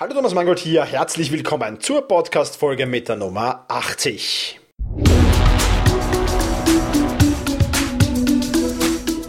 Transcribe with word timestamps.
Hallo 0.00 0.14
Thomas 0.14 0.32
Mangold 0.32 0.58
hier, 0.58 0.82
herzlich 0.82 1.30
willkommen 1.30 1.78
zur 1.78 2.08
Podcast-Folge 2.08 2.86
mit 2.86 3.10
der 3.10 3.16
Nummer 3.16 3.66
80. 3.68 4.58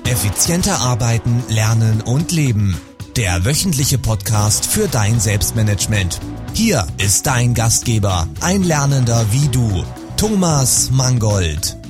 Effizienter 0.06 0.80
arbeiten, 0.80 1.44
lernen 1.50 2.00
und 2.00 2.32
leben. 2.32 2.80
Der 3.18 3.44
wöchentliche 3.44 3.98
Podcast 3.98 4.66
für 4.66 4.88
dein 4.88 5.20
Selbstmanagement. 5.20 6.22
Hier 6.54 6.88
ist 7.04 7.28
dein 7.28 7.54
Gastgeber, 7.54 8.30
ein 8.40 8.64
Lernender 8.64 9.26
wie 9.32 9.50
du, 9.50 9.84
Thomas 10.16 10.90
Mangold. 10.90 11.81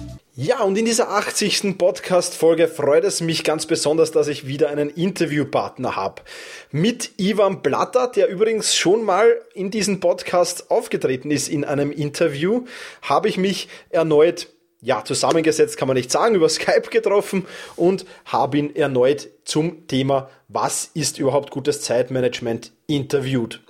Ja, 0.44 0.64
und 0.64 0.76
in 0.76 0.86
dieser 0.86 1.12
80. 1.12 1.78
Podcast-Folge 1.78 2.68
freut 2.68 3.04
es 3.04 3.22
mich 3.22 3.44
ganz 3.44 3.68
besonders, 3.68 4.12
dass 4.12 4.28
ich 4.28 4.48
wieder 4.48 4.70
einen 4.70 4.90
Interviewpartner 4.90 5.96
habe. 5.96 6.24
Mit 6.72 7.12
Ivan 7.18 7.62
Blatter, 7.62 8.08
der 8.08 8.28
übrigens 8.28 8.76
schon 8.76 9.04
mal 9.04 9.40
in 9.54 9.70
diesem 9.70 10.00
Podcast 10.00 10.72
aufgetreten 10.72 11.30
ist 11.30 11.48
in 11.48 11.64
einem 11.64 11.92
Interview, 11.92 12.66
habe 13.04 13.30
ich 13.30 13.38
mich 13.38 13.68
erneut 13.92 14.48
ja, 14.84 15.06
zusammengesetzt 15.06 15.78
kann 15.78 15.88
man 15.88 15.96
nicht 15.96 16.10
sagen, 16.10 16.34
über 16.34 16.50
Skype 16.50 16.90
getroffen 16.90 17.46
und 17.76 18.06
habe 18.26 18.58
ihn 18.58 18.76
erneut 18.76 19.30
zum 19.46 19.86
Thema, 19.86 20.28
was 20.48 20.90
ist 20.96 21.20
überhaupt 21.20 21.52
gutes 21.52 21.82
Zeitmanagement, 21.82 22.72
interviewt. 22.88 23.62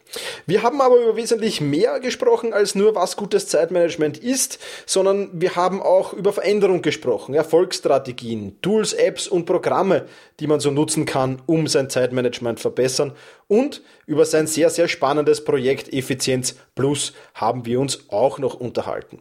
Wir 0.45 0.63
haben 0.63 0.81
aber 0.81 0.97
über 0.97 1.15
wesentlich 1.15 1.61
mehr 1.61 1.99
gesprochen 1.99 2.53
als 2.53 2.75
nur, 2.75 2.95
was 2.95 3.15
gutes 3.15 3.47
Zeitmanagement 3.47 4.17
ist, 4.17 4.59
sondern 4.85 5.29
wir 5.33 5.55
haben 5.55 5.81
auch 5.81 6.13
über 6.13 6.33
Veränderung 6.33 6.81
gesprochen, 6.81 7.33
Erfolgsstrategien, 7.33 8.61
Tools, 8.61 8.93
Apps 8.93 9.27
und 9.27 9.45
Programme, 9.45 10.05
die 10.39 10.47
man 10.47 10.59
so 10.59 10.71
nutzen 10.71 11.05
kann, 11.05 11.41
um 11.45 11.67
sein 11.67 11.89
Zeitmanagement 11.89 12.59
verbessern. 12.59 13.13
Und 13.47 13.81
über 14.05 14.25
sein 14.25 14.47
sehr, 14.47 14.69
sehr 14.69 14.87
spannendes 14.87 15.43
Projekt 15.43 15.93
Effizienz 15.93 16.55
Plus 16.75 17.13
haben 17.33 17.65
wir 17.65 17.79
uns 17.79 18.09
auch 18.09 18.39
noch 18.39 18.55
unterhalten. 18.55 19.19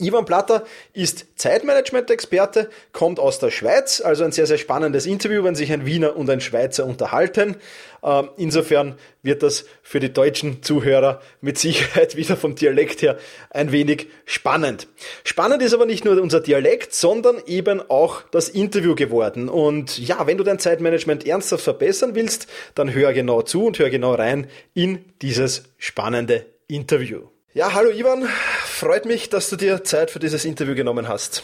Ivan 0.00 0.26
Platter 0.26 0.64
ist 0.92 1.26
Zeitmanagement-Experte, 1.34 2.70
kommt 2.92 3.18
aus 3.18 3.40
der 3.40 3.50
Schweiz, 3.50 4.00
also 4.00 4.22
ein 4.22 4.30
sehr, 4.30 4.46
sehr 4.46 4.56
spannendes 4.56 5.06
Interview, 5.06 5.42
wenn 5.42 5.56
sich 5.56 5.72
ein 5.72 5.86
Wiener 5.86 6.16
und 6.16 6.30
ein 6.30 6.40
Schweizer 6.40 6.86
unterhalten. 6.86 7.56
Ähm, 8.04 8.30
insofern 8.36 8.94
wird 9.22 9.42
das 9.42 9.64
für 9.82 9.98
die 9.98 10.12
deutschen 10.12 10.62
Zuhörer 10.62 11.20
mit 11.40 11.58
Sicherheit 11.58 12.14
wieder 12.16 12.36
vom 12.36 12.54
Dialekt 12.54 13.02
her 13.02 13.18
ein 13.50 13.72
wenig 13.72 14.06
spannend. 14.24 14.86
Spannend 15.24 15.62
ist 15.62 15.74
aber 15.74 15.84
nicht 15.84 16.04
nur 16.04 16.22
unser 16.22 16.40
Dialekt, 16.40 16.94
sondern 16.94 17.42
eben 17.46 17.82
auch 17.90 18.22
das 18.30 18.48
Interview 18.48 18.94
geworden. 18.94 19.48
Und 19.48 19.98
ja, 19.98 20.28
wenn 20.28 20.38
du 20.38 20.44
dein 20.44 20.60
Zeitmanagement 20.60 21.26
ernsthaft 21.26 21.64
verbessern 21.64 22.14
willst, 22.14 22.46
dann 22.76 22.94
hör 22.94 23.12
genau 23.12 23.42
zu 23.42 23.64
und 23.64 23.80
hör 23.80 23.90
genau 23.90 24.14
rein 24.14 24.46
in 24.74 25.04
dieses 25.22 25.64
spannende 25.76 26.46
Interview. 26.68 27.22
Ja, 27.54 27.72
hallo 27.72 27.90
Ivan, 27.90 28.28
freut 28.66 29.06
mich, 29.06 29.30
dass 29.30 29.48
du 29.48 29.56
dir 29.56 29.82
Zeit 29.82 30.10
für 30.10 30.18
dieses 30.18 30.44
Interview 30.44 30.74
genommen 30.74 31.08
hast. 31.08 31.42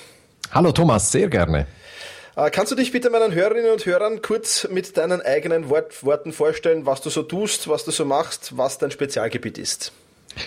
Hallo 0.52 0.70
Thomas, 0.70 1.10
sehr 1.10 1.28
gerne. 1.28 1.66
Äh, 2.36 2.50
kannst 2.50 2.70
du 2.70 2.76
dich 2.76 2.92
bitte 2.92 3.08
meinen 3.08 3.32
Hörerinnen 3.32 3.72
und 3.72 3.86
Hörern 3.86 4.20
kurz 4.20 4.68
mit 4.70 4.98
deinen 4.98 5.22
eigenen 5.22 5.70
Wort 5.70 6.04
Worten 6.04 6.34
vorstellen, 6.34 6.84
was 6.84 7.00
du 7.00 7.08
so 7.08 7.22
tust, 7.22 7.68
was 7.68 7.86
du 7.86 7.90
so 7.90 8.04
machst, 8.04 8.54
was 8.54 8.76
dein 8.76 8.90
Spezialgebiet 8.90 9.56
ist? 9.56 9.92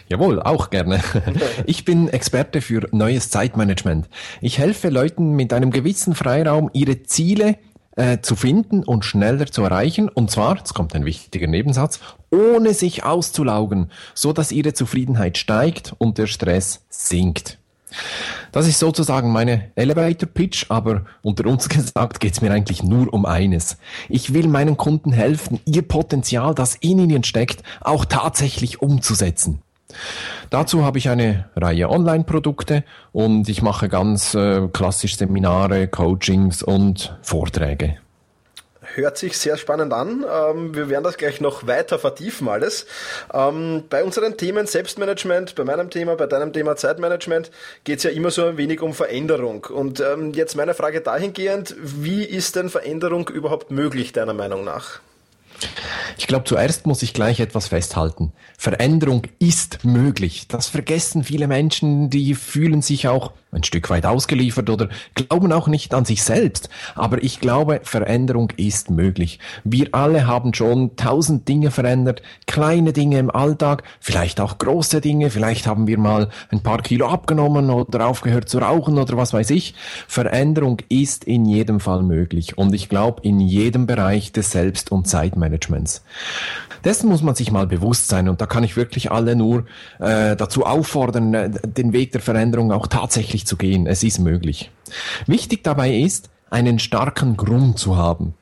Jawohl, 0.08 0.40
auch 0.44 0.70
gerne. 0.70 1.02
Ich 1.66 1.86
bin 1.86 2.08
Experte 2.08 2.62
für 2.62 2.88
neues 2.92 3.32
Zeitmanagement. 3.32 4.08
Ich 4.42 4.60
helfe 4.60 4.90
Leuten 4.90 5.32
mit 5.32 5.54
einem 5.54 5.72
gewissen 5.72 6.14
Freiraum, 6.14 6.70
ihre 6.74 7.02
Ziele 7.02 7.58
äh, 7.98 8.20
zu 8.22 8.36
finden 8.36 8.84
und 8.84 9.04
schneller 9.04 9.48
zu 9.48 9.64
erreichen. 9.64 10.08
Und 10.08 10.32
zwar, 10.32 10.58
jetzt 10.58 10.74
kommt 10.74 10.96
ein 10.96 11.06
wichtiger 11.06 11.48
Nebensatz, 11.48 12.00
ohne 12.32 12.74
sich 12.74 13.04
auszulaugen, 13.04 13.92
so 14.14 14.34
dass 14.34 14.52
ihre 14.52 14.74
Zufriedenheit 14.74 15.38
steigt 15.38 15.94
und 15.98 16.18
der 16.18 16.28
Stress 16.28 16.86
sinkt. 16.90 17.58
Das 18.52 18.68
ist 18.68 18.80
sozusagen 18.80 19.32
meine 19.32 19.72
Elevator 19.76 20.30
Pitch, 20.30 20.66
aber 20.70 21.06
unter 21.22 21.46
uns 21.48 21.70
gesagt 21.70 22.20
geht 22.20 22.34
es 22.34 22.42
mir 22.42 22.52
eigentlich 22.52 22.84
nur 22.84 23.14
um 23.14 23.26
eines. 23.26 23.78
Ich 24.10 24.34
will 24.34 24.48
meinen 24.48 24.78
Kunden 24.78 25.12
helfen, 25.12 25.60
ihr 25.66 25.82
Potenzial, 25.82 26.54
das 26.54 26.76
in 26.76 27.00
ihnen 27.00 27.24
steckt, 27.24 27.64
auch 27.82 28.06
tatsächlich 28.06 28.82
umzusetzen. 28.82 29.62
Dazu 30.50 30.86
habe 30.86 30.98
ich 30.98 31.10
eine 31.10 31.50
Reihe 31.56 31.90
Online-Produkte 31.90 32.84
und 33.12 33.50
ich 33.50 33.62
mache 33.62 33.90
ganz 33.90 34.34
äh, 34.34 34.68
klassisch 34.72 35.18
Seminare, 35.18 35.88
Coachings 35.88 36.64
und 36.64 37.18
Vorträge. 37.22 37.98
Hört 38.96 39.18
sich 39.18 39.38
sehr 39.38 39.58
spannend 39.58 39.94
an. 39.94 40.26
Ähm, 40.32 40.74
wir 40.74 40.90
werden 40.90 41.04
das 41.04 41.18
gleich 41.18 41.42
noch 41.42 41.68
weiter 41.68 42.00
vertiefen 42.00 42.48
alles. 42.48 42.88
Ähm, 43.34 43.84
bei 43.90 44.04
unseren 44.04 44.38
Themen 44.38 44.66
Selbstmanagement, 44.66 45.56
bei 45.56 45.64
meinem 45.66 45.90
Thema, 45.90 46.16
bei 46.16 46.26
deinem 46.26 46.54
Thema 46.54 46.76
Zeitmanagement 46.76 47.52
geht 47.84 47.98
es 47.98 48.04
ja 48.04 48.12
immer 48.12 48.32
so 48.32 48.46
ein 48.46 48.58
wenig 48.58 48.82
um 48.82 48.94
Veränderung. 48.94 49.66
Und 49.66 50.00
ähm, 50.00 50.34
jetzt 50.34 50.56
meine 50.56 50.74
Frage 50.74 51.02
dahingehend, 51.02 51.76
wie 51.80 52.24
ist 52.24 52.56
denn 52.56 52.70
Veränderung 52.70 53.28
überhaupt 53.30 53.72
möglich, 53.72 54.14
deiner 54.14 54.34
Meinung 54.34 54.64
nach? 54.64 55.00
Ich 56.18 56.28
glaube, 56.28 56.46
zuerst 56.46 56.88
muss 56.88 57.04
ich 57.04 57.14
gleich 57.14 57.40
etwas 57.40 57.68
festhalten. 57.68 58.32
Veränderung 58.58 59.24
ist 59.40 59.84
möglich. 59.84 60.48
Das 60.48 60.68
vergessen 60.68 61.24
viele 61.24 61.48
Menschen, 61.48 62.10
die 62.10 62.34
fühlen 62.36 62.82
sich 62.82 63.08
auch 63.08 63.32
ein 63.52 63.64
Stück 63.64 63.90
weit 63.90 64.06
ausgeliefert 64.06 64.70
oder 64.70 64.90
glauben 65.16 65.52
auch 65.54 65.68
nicht 65.68 65.94
an 65.94 66.06
sich 66.06 66.24
selbst. 66.24 66.70
Aber 66.96 67.24
ich 67.24 67.40
glaube, 67.40 67.80
Veränderung 67.84 68.52
ist 68.58 68.90
möglich. 68.90 69.40
Wir 69.64 69.90
alle 69.94 70.28
haben 70.28 70.54
schon 70.54 70.96
tausend 70.96 71.48
Dinge 71.48 71.72
verändert, 71.72 72.22
kleine 72.46 72.94
Dinge 72.94 73.20
im 73.20 73.30
Alltag, 73.30 73.84
vielleicht 74.00 74.42
auch 74.42 74.58
große 74.58 75.02
Dinge, 75.02 75.30
vielleicht 75.30 75.66
haben 75.66 75.88
wir 75.88 75.98
mal 75.98 76.30
ein 76.50 76.62
paar 76.62 76.82
Kilo 76.82 77.08
abgenommen 77.08 77.70
oder 77.70 78.08
aufgehört 78.08 78.50
zu 78.50 78.60
rauchen 78.60 78.98
oder 78.98 79.16
was 79.18 79.34
weiß 79.34 79.50
ich. 79.52 79.76
Veränderung 80.08 80.80
ist 80.90 81.24
in 81.24 81.46
jedem 81.46 81.80
Fall 81.80 82.04
möglich 82.04 82.58
und 82.58 82.74
ich 82.74 82.90
glaube 82.90 83.22
in 83.24 83.40
jedem 83.40 83.88
Bereich 83.88 84.32
des 84.32 84.52
Selbst- 84.52 84.92
und 84.92 85.08
Zeitmanagements. 85.08 85.47
Dessen 86.84 87.10
muss 87.10 87.22
man 87.22 87.36
sich 87.36 87.52
mal 87.52 87.68
bewusst 87.68 88.08
sein 88.08 88.30
und 88.30 88.42
da 88.42 88.46
kann 88.46 88.64
ich 88.64 88.78
wirklich 88.78 89.12
alle 89.12 89.36
nur 89.36 89.66
äh, 90.00 90.36
dazu 90.36 90.66
auffordern, 90.66 91.34
äh, 91.34 91.50
den 91.50 91.94
Weg 91.94 92.12
der 92.12 92.22
Veränderung 92.22 92.72
auch 92.72 92.88
tatsächlich 92.88 93.46
zu 93.46 93.58
gehen. 93.58 93.88
Es 93.88 94.04
ist 94.04 94.20
möglich. 94.20 94.72
Wichtig 95.26 95.64
dabei 95.64 95.96
ist, 95.96 96.30
einen 96.50 96.80
starken 96.80 97.36
Grund 97.36 97.80
zu 97.80 97.98
haben. 97.98 98.34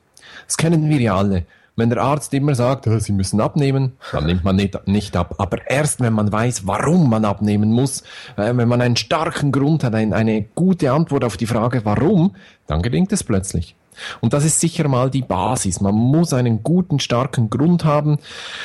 Das 0.46 0.56
kennen 0.56 0.88
wir 0.88 1.00
ja 1.00 1.16
alle. 1.16 1.44
Wenn 1.78 1.90
der 1.90 2.02
Arzt 2.02 2.32
immer 2.32 2.54
sagt, 2.54 2.88
Sie 3.00 3.12
müssen 3.12 3.38
abnehmen, 3.38 3.92
dann 4.10 4.24
nimmt 4.24 4.44
man 4.44 4.56
nicht, 4.56 4.88
nicht 4.88 5.14
ab. 5.14 5.34
Aber 5.36 5.58
erst 5.68 6.00
wenn 6.00 6.14
man 6.14 6.32
weiß, 6.32 6.66
warum 6.66 7.10
man 7.10 7.26
abnehmen 7.26 7.70
muss, 7.70 8.00
äh, 8.36 8.56
wenn 8.56 8.68
man 8.68 8.80
einen 8.80 8.96
starken 8.96 9.52
Grund 9.52 9.84
hat, 9.84 9.94
ein, 9.94 10.14
eine 10.14 10.42
gute 10.54 10.90
Antwort 10.90 11.22
auf 11.22 11.36
die 11.36 11.46
Frage, 11.46 11.84
warum, 11.84 12.34
dann 12.66 12.80
gelingt 12.80 13.12
es 13.12 13.22
plötzlich. 13.22 13.76
Und 14.20 14.32
das 14.32 14.44
ist 14.44 14.60
sicher 14.60 14.88
mal 14.88 15.10
die 15.10 15.22
Basis. 15.22 15.80
Man 15.80 15.94
muss 15.94 16.32
einen 16.32 16.62
guten, 16.62 17.00
starken 17.00 17.50
Grund 17.50 17.84
haben, 17.84 18.18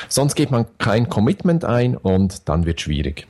sonst 0.09 0.35
geht 0.35 0.51
man 0.51 0.65
kein 0.77 1.09
Commitment 1.09 1.65
ein 1.65 1.95
und 1.97 2.49
dann 2.49 2.65
wird 2.65 2.81
schwierig. 2.81 3.27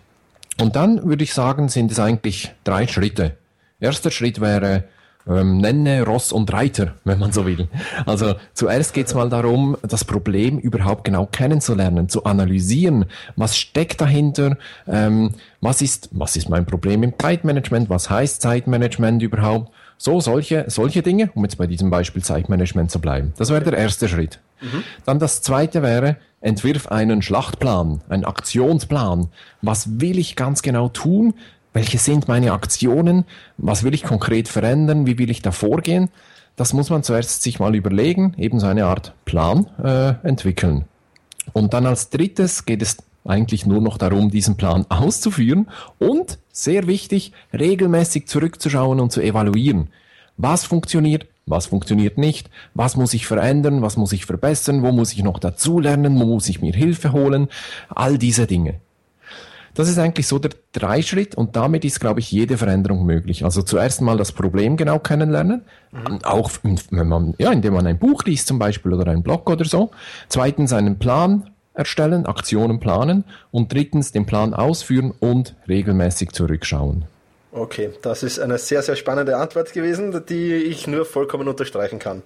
Und 0.60 0.76
dann 0.76 1.04
würde 1.04 1.24
ich 1.24 1.34
sagen, 1.34 1.70
sind 1.70 1.92
es 1.92 2.00
eigentlich 2.00 2.54
drei 2.64 2.88
Schritte. 2.88 3.38
Erster 3.80 4.12
Schritt 4.12 4.42
wäre, 4.42 4.84
ähm, 5.28 5.58
nenne 5.58 6.04
Ross 6.04 6.32
und 6.32 6.52
Reiter, 6.52 6.96
wenn 7.04 7.20
man 7.20 7.32
so 7.32 7.46
will. 7.46 7.68
Also 8.06 8.36
zuerst 8.54 8.94
geht 8.94 9.08
es 9.08 9.14
mal 9.14 9.30
darum, 9.30 9.78
das 9.82 10.06
Problem 10.06 10.58
überhaupt 10.58 11.04
genau 11.04 11.26
kennenzulernen, 11.26 12.10
zu 12.10 12.24
analysieren, 12.24 13.06
was 13.36 13.58
steckt 13.58 14.02
dahinter, 14.02 14.58
ähm, 14.88 15.32
was 15.60 15.82
ist, 15.82 16.10
was 16.12 16.36
ist 16.36 16.50
mein 16.50 16.66
Problem 16.66 17.04
im 17.04 17.14
Zeitmanagement, 17.18 17.90
was 17.90 18.10
heißt 18.10 18.42
Zeitmanagement 18.42 19.22
überhaupt 19.22 19.72
so, 20.02 20.20
solche, 20.20 20.66
solche 20.68 21.04
Dinge, 21.04 21.30
um 21.36 21.44
jetzt 21.44 21.60
bei 21.60 21.68
diesem 21.68 21.92
Beispiel 21.92 22.24
Zeitmanagement 22.24 22.90
zu 22.90 23.00
bleiben. 23.00 23.34
Das 23.38 23.52
wäre 23.52 23.64
der 23.64 23.78
erste 23.78 24.08
Schritt. 24.08 24.40
Mhm. 24.60 24.84
Dann 25.06 25.20
das 25.20 25.44
zweite 25.44 25.84
wäre, 25.84 26.18
entwirf 26.40 26.88
einen 26.88 27.22
Schlachtplan, 27.22 28.02
einen 28.10 28.26
Aktionsplan. 28.26 29.28
Was 29.62 30.02
will 30.02 30.18
ich 30.18 30.36
ganz 30.36 30.64
genau 30.64 30.90
tun? 30.90 31.36
Welche 31.74 32.00
sind 32.00 32.28
meine 32.28 32.52
Aktionen? 32.52 33.26
Was 33.58 33.84
will 33.84 33.94
ich 33.94 34.02
konkret 34.02 34.48
verändern? 34.48 35.06
Wie 35.06 35.20
will 35.20 35.30
ich 35.30 35.44
da 35.44 35.52
vorgehen? 35.52 36.10
Das 36.56 36.74
muss 36.74 36.90
man 36.90 37.04
zuerst 37.04 37.44
sich 37.44 37.60
mal 37.60 37.76
überlegen, 37.76 38.34
eben 38.40 38.60
so 38.60 38.66
eine 38.66 38.86
Art 38.86 39.14
Plan 39.26 39.68
äh, 39.84 40.16
entwickeln. 40.28 40.86
Und 41.54 41.76
dann 41.76 41.86
als 41.86 42.10
drittes 42.10 42.66
geht 42.66 42.82
es 42.82 42.98
eigentlich 43.24 43.66
nur 43.66 43.82
noch 43.82 43.98
darum, 43.98 44.32
diesen 44.32 44.58
Plan 44.58 44.86
auszuführen 44.90 45.68
und, 46.00 46.40
sehr 46.52 46.88
wichtig, 46.88 47.34
regelmäßig 47.54 48.28
zurückzuschauen 48.28 49.00
und 49.00 49.12
zu 49.12 49.22
evaluieren. 49.22 49.90
Was 50.42 50.66
funktioniert, 50.66 51.28
was 51.46 51.68
funktioniert 51.68 52.18
nicht, 52.18 52.50
was 52.74 52.98
muss 52.98 53.14
ich 53.14 53.28
verändern, 53.28 53.84
was 53.84 53.96
muss 53.96 54.12
ich 54.12 54.26
verbessern, 54.26 54.82
wo 54.82 54.92
muss 54.92 55.14
ich 55.14 55.24
noch 55.24 55.38
dazulernen, 55.38 56.20
wo 56.20 56.26
muss 56.26 56.50
ich 56.50 56.62
mir 56.62 56.74
Hilfe 56.74 57.12
holen, 57.12 57.48
all 57.90 58.18
diese 58.18 58.48
Dinge. 58.48 58.80
Das 59.76 59.88
ist 59.88 60.00
eigentlich 60.00 60.28
so 60.28 60.40
der 60.40 60.52
Dreischritt 60.74 61.36
und 61.36 61.56
damit 61.56 61.86
ist, 61.86 62.00
glaube 62.00 62.20
ich, 62.20 62.32
jede 62.32 62.58
Veränderung 62.58 63.06
möglich. 63.06 63.46
Also 63.46 63.62
zuerst 63.62 64.02
mal 64.02 64.18
das 64.18 64.32
Problem 64.32 64.78
genau 64.78 64.98
kennenlernen, 64.98 65.62
mhm. 65.92 66.24
auch 66.24 66.50
wenn 66.64 67.08
man, 67.08 67.36
ja, 67.38 67.52
indem 67.52 67.76
man 67.76 67.86
ein 67.86 68.00
Buch 68.00 68.24
liest 68.24 68.48
zum 68.48 68.58
Beispiel 68.58 68.94
oder 68.94 69.12
einen 69.12 69.24
Blog 69.24 69.48
oder 69.48 69.64
so. 69.64 69.92
Zweitens 70.28 70.74
einen 70.74 70.98
Plan 70.98 71.52
erstellen, 71.76 72.26
Aktionen 72.26 72.80
planen 72.80 73.26
und 73.52 73.72
drittens 73.72 74.12
den 74.12 74.26
Plan 74.26 74.56
ausführen 74.56 75.14
und 75.20 75.56
regelmäßig 75.68 76.32
zurückschauen. 76.32 77.06
Okay, 77.54 77.92
das 78.02 78.24
ist 78.24 78.40
eine 78.40 78.58
sehr, 78.58 78.82
sehr 78.82 78.96
spannende 78.96 79.36
Antwort 79.36 79.74
gewesen, 79.74 80.26
die 80.30 80.54
ich 80.54 80.88
nur 80.88 81.06
vollkommen 81.06 81.50
unterstreichen 81.50 82.00
kann. 82.00 82.22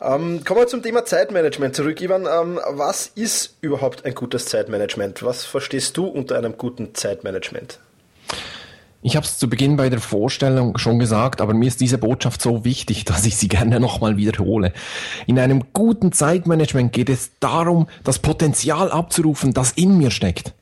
Ähm, 0.00 0.44
kommen 0.44 0.60
wir 0.60 0.66
zum 0.68 0.82
Thema 0.82 1.04
Zeitmanagement 1.04 1.74
zurück. 1.74 2.00
Ivan, 2.00 2.26
ähm, 2.26 2.60
was 2.70 3.08
ist 3.14 3.56
überhaupt 3.60 4.04
ein 4.04 4.14
gutes 4.14 4.46
Zeitmanagement? 4.46 5.24
Was 5.24 5.44
verstehst 5.44 5.96
du 5.96 6.06
unter 6.06 6.36
einem 6.36 6.56
guten 6.56 6.94
Zeitmanagement? 6.94 7.80
Ich 9.04 9.16
habe 9.16 9.26
es 9.26 9.38
zu 9.38 9.50
Beginn 9.50 9.76
bei 9.76 9.90
der 9.90 9.98
Vorstellung 9.98 10.78
schon 10.78 11.00
gesagt, 11.00 11.40
aber 11.40 11.54
mir 11.54 11.66
ist 11.66 11.80
diese 11.80 11.98
Botschaft 11.98 12.40
so 12.40 12.64
wichtig, 12.64 13.04
dass 13.06 13.26
ich 13.26 13.36
sie 13.36 13.48
gerne 13.48 13.80
nochmal 13.80 14.16
wiederhole. 14.16 14.72
In 15.26 15.40
einem 15.40 15.72
guten 15.72 16.12
Zeitmanagement 16.12 16.92
geht 16.92 17.08
es 17.08 17.32
darum, 17.40 17.88
das 18.04 18.20
Potenzial 18.20 18.92
abzurufen, 18.92 19.52
das 19.52 19.72
in 19.72 19.98
mir 19.98 20.12
steckt. 20.12 20.54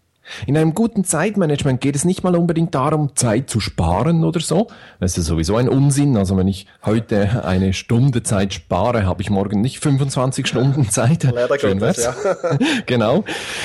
In 0.47 0.57
einem 0.57 0.75
guten 0.75 1.05
Zeitmanagement 1.05 1.81
geht 1.81 1.97
es 1.97 2.05
nicht 2.05 2.23
mal 2.23 2.37
unbedingt 2.37 2.75
darum, 2.75 3.17
Zeit 3.17 3.51
zu 3.51 3.61
sparen 3.61 4.25
oder 4.25 4.41
so. 4.41 4.69
Das 4.99 5.17
ist 5.19 5.27
sowieso 5.27 5.57
ein 5.57 5.69
Unsinn. 5.69 6.17
Also 6.17 6.37
wenn 6.37 6.49
ich 6.49 6.67
heute 6.85 7.45
eine 7.45 7.73
Stunde 7.73 8.23
Zeit 8.23 8.55
spare, 8.55 9.07
habe 9.07 9.23
ich 9.23 9.31
morgen 9.31 9.61
nicht 9.61 9.81
25 9.81 10.47
Stunden 10.47 10.89
Zeit. 10.91 11.25
Leider 11.25 11.59
Schön 11.59 11.79
Gottes, 11.79 12.05
ja. 12.05 12.15
genau. 12.87 13.25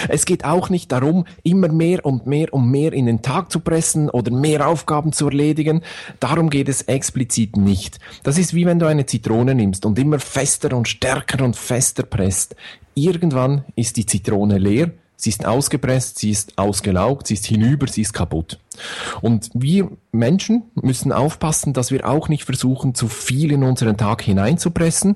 Es 0.10 0.26
geht 0.26 0.46
auch 0.46 0.70
nicht 0.70 0.92
darum, 0.92 1.26
immer 1.44 1.70
mehr 1.70 2.06
und 2.06 2.28
mehr 2.28 2.54
und 2.54 2.70
mehr 2.70 2.94
in 2.94 3.06
den 3.06 3.22
Tag 3.22 3.52
zu 3.52 3.60
pressen 3.60 4.10
oder 4.10 4.32
mehr 4.32 4.68
Aufgaben 4.68 5.14
zu 5.14 5.28
erledigen. 5.28 5.82
Darum 6.20 6.50
geht 6.50 6.70
es 6.70 6.84
explizit 6.84 7.58
nicht. 7.58 8.00
Das 8.24 8.38
ist 8.38 8.54
wie 8.54 8.66
wenn 8.66 8.80
du 8.80 8.86
eine 8.86 9.06
Zitrone 9.06 9.56
nimmst 9.56 9.86
und 9.86 9.98
immer 10.00 10.20
fester 10.20 10.76
und 10.76 10.88
stärker 10.88 11.44
und 11.44 11.56
fester 11.56 12.04
presst. 12.04 12.56
Irgendwann 12.94 13.66
ist 13.76 13.98
die 13.98 14.06
Zitrone 14.06 14.58
leer 14.58 14.92
Sie 15.26 15.32
ist 15.32 15.44
ausgepresst, 15.44 16.20
sie 16.20 16.30
ist 16.30 16.56
ausgelaugt, 16.56 17.26
sie 17.26 17.34
ist 17.34 17.48
hinüber, 17.48 17.88
sie 17.88 18.02
ist 18.02 18.14
kaputt. 18.14 18.60
Und 19.22 19.50
wir 19.56 19.90
Menschen 20.12 20.66
müssen 20.76 21.12
aufpassen, 21.12 21.74
dass 21.74 21.90
wir 21.90 22.08
auch 22.08 22.30
nicht 22.30 22.44
versuchen, 22.44 22.94
zu 22.94 23.08
viel 23.08 23.52
in 23.52 23.64
unseren 23.64 23.98
Tag 23.98 24.22
hineinzupressen. 24.22 25.16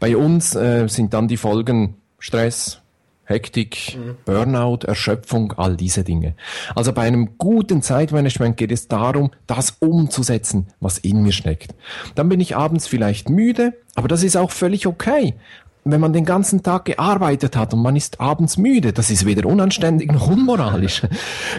Bei 0.00 0.18
uns 0.18 0.54
äh, 0.54 0.86
sind 0.88 1.14
dann 1.14 1.28
die 1.28 1.38
Folgen 1.38 1.94
Stress, 2.18 2.82
Hektik, 3.24 3.96
mhm. 3.96 4.16
Burnout, 4.26 4.80
Erschöpfung, 4.86 5.54
all 5.56 5.78
diese 5.78 6.04
Dinge. 6.04 6.34
Also 6.74 6.92
bei 6.92 7.04
einem 7.04 7.38
guten 7.38 7.80
Zeitmanagement 7.80 8.58
geht 8.58 8.70
es 8.70 8.86
darum, 8.86 9.30
das 9.46 9.76
umzusetzen, 9.80 10.66
was 10.78 10.98
in 10.98 11.22
mir 11.22 11.32
steckt. 11.32 11.74
Dann 12.16 12.28
bin 12.28 12.40
ich 12.40 12.54
abends 12.54 12.86
vielleicht 12.86 13.30
müde, 13.30 13.72
aber 13.94 14.08
das 14.08 14.22
ist 14.22 14.36
auch 14.36 14.50
völlig 14.50 14.86
okay 14.86 15.36
wenn 15.90 16.00
man 16.00 16.12
den 16.12 16.24
ganzen 16.24 16.62
Tag 16.62 16.86
gearbeitet 16.86 17.56
hat 17.56 17.74
und 17.74 17.82
man 17.82 17.96
ist 17.96 18.20
abends 18.20 18.56
müde, 18.56 18.92
das 18.92 19.10
ist 19.10 19.24
weder 19.24 19.48
unanständig 19.48 20.12
noch 20.12 20.28
unmoralisch. 20.28 21.02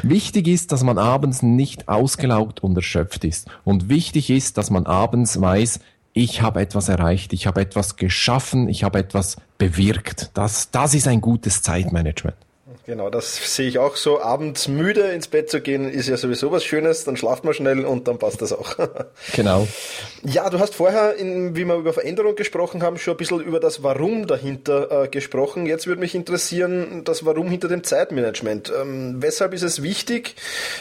wichtig 0.03 0.47
ist, 0.47 0.71
dass 0.71 0.83
man 0.83 0.97
abends 0.97 1.41
nicht 1.41 1.87
ausgelaugt 1.87 2.61
und 2.61 2.75
erschöpft 2.75 3.23
ist. 3.23 3.47
Und 3.63 3.89
wichtig 3.89 4.29
ist, 4.29 4.57
dass 4.57 4.69
man 4.69 4.85
abends 4.85 5.39
weiß, 5.39 5.79
ich 6.13 6.41
habe 6.41 6.59
etwas 6.61 6.89
erreicht, 6.89 7.33
ich 7.33 7.47
habe 7.47 7.61
etwas 7.61 7.95
geschaffen, 7.95 8.67
ich 8.67 8.83
habe 8.83 8.99
etwas 8.99 9.37
bewirkt. 9.57 10.31
Das, 10.33 10.71
das 10.71 10.93
ist 10.93 11.07
ein 11.07 11.21
gutes 11.21 11.61
Zeitmanagement. 11.61 12.35
Genau, 12.89 13.11
das 13.11 13.55
sehe 13.55 13.67
ich 13.67 13.77
auch 13.77 13.95
so. 13.95 14.19
Abends 14.19 14.67
müde 14.67 15.11
ins 15.11 15.27
Bett 15.27 15.51
zu 15.51 15.61
gehen, 15.61 15.87
ist 15.87 16.09
ja 16.09 16.17
sowieso 16.17 16.51
was 16.51 16.63
Schönes, 16.63 17.03
dann 17.03 17.17
schlaft 17.17 17.43
man 17.43 17.53
schnell 17.53 17.85
und 17.85 18.07
dann 18.07 18.17
passt 18.17 18.41
das 18.41 18.51
auch. 18.51 18.75
Genau. 19.35 19.67
Ja, 20.23 20.49
du 20.49 20.59
hast 20.59 20.73
vorher, 20.73 21.15
in, 21.15 21.55
wie 21.55 21.65
wir 21.65 21.75
über 21.75 21.93
Veränderung 21.93 22.35
gesprochen 22.35 22.81
haben, 22.81 22.97
schon 22.97 23.13
ein 23.13 23.17
bisschen 23.17 23.41
über 23.41 23.59
das 23.59 23.83
Warum 23.83 24.25
dahinter 24.25 25.03
äh, 25.03 25.07
gesprochen. 25.07 25.67
Jetzt 25.67 25.85
würde 25.85 26.01
mich 26.01 26.15
interessieren, 26.15 27.03
das 27.03 27.25
Warum 27.25 27.47
hinter 27.47 27.67
dem 27.67 27.83
Zeitmanagement. 27.83 28.73
Ähm, 28.75 29.21
weshalb 29.21 29.53
ist 29.53 29.61
es 29.61 29.83
wichtig, 29.83 30.35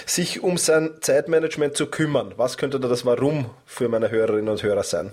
sich 0.07 0.43
um 0.43 0.57
sein 0.57 0.93
Zeitmanagement 1.03 1.77
zu 1.77 1.89
kümmern? 1.89 2.33
Was 2.39 2.57
könnte 2.57 2.81
da 2.81 2.89
das 2.89 3.05
Warum 3.05 3.51
für 3.67 3.91
meine 3.91 4.11
Hörerinnen 4.11 4.49
und 4.49 4.63
Hörer 4.63 4.83
sein? 4.83 5.13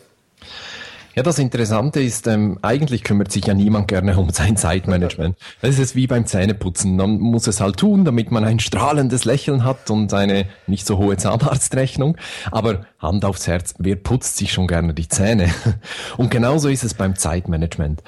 Ja, 1.15 1.23
das 1.23 1.39
Interessante 1.39 2.01
ist, 2.01 2.27
ähm, 2.27 2.59
eigentlich 2.61 3.05
kümmert 3.05 3.31
sich 3.31 3.45
ja 3.45 3.53
niemand 3.53 3.87
gerne 3.87 4.17
um 4.17 4.31
sein 4.31 4.57
Zeitmanagement. 4.57 5.37
Das 5.61 5.79
ist 5.79 5.95
wie 5.95 6.07
beim 6.07 6.25
Zähneputzen. 6.25 6.97
Man 6.97 7.19
muss 7.19 7.47
es 7.47 7.61
halt 7.61 7.77
tun, 7.77 8.03
damit 8.03 8.31
man 8.31 8.43
ein 8.43 8.59
strahlendes 8.59 9.23
Lächeln 9.23 9.63
hat 9.63 9.89
und 9.89 10.13
eine 10.13 10.45
nicht 10.67 10.85
so 10.85 10.97
hohe 10.97 11.15
Zahnarztrechnung. 11.15 12.17
Aber 12.51 12.85
Hand 12.99 13.23
aufs 13.23 13.47
Herz, 13.47 13.75
wer 13.77 13.95
putzt 13.95 14.35
sich 14.35 14.51
schon 14.51 14.67
gerne 14.67 14.93
die 14.93 15.07
Zähne? 15.07 15.53
Und 16.17 16.31
genauso 16.31 16.69
ist 16.69 16.83
es 16.83 16.93
beim 16.93 17.15
Zeitmanagement. 17.15 18.01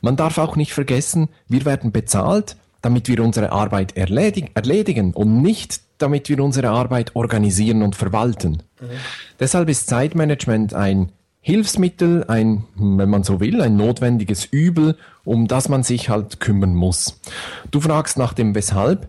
Man 0.00 0.16
darf 0.16 0.38
auch 0.38 0.56
nicht 0.56 0.72
vergessen, 0.72 1.28
wir 1.48 1.64
werden 1.64 1.92
bezahlt, 1.92 2.56
damit 2.80 3.08
wir 3.08 3.22
unsere 3.22 3.52
Arbeit 3.52 3.96
erledigen 3.96 5.12
und 5.14 5.42
nicht 5.42 5.80
damit 5.98 6.28
wir 6.28 6.42
unsere 6.42 6.68
Arbeit 6.70 7.16
organisieren 7.16 7.82
und 7.82 7.96
verwalten. 7.96 8.62
Mhm. 8.80 8.86
Deshalb 9.40 9.68
ist 9.68 9.86
Zeitmanagement 9.86 10.74
ein 10.74 11.10
Hilfsmittel, 11.46 12.24
ein, 12.24 12.64
wenn 12.74 13.10
man 13.10 13.22
so 13.22 13.38
will, 13.38 13.60
ein 13.60 13.76
notwendiges 13.76 14.46
Übel, 14.46 14.96
um 15.24 15.46
das 15.46 15.68
man 15.68 15.82
sich 15.82 16.08
halt 16.08 16.40
kümmern 16.40 16.74
muss. 16.74 17.20
Du 17.70 17.82
fragst 17.82 18.16
nach 18.16 18.32
dem 18.32 18.54
Weshalb. 18.54 19.08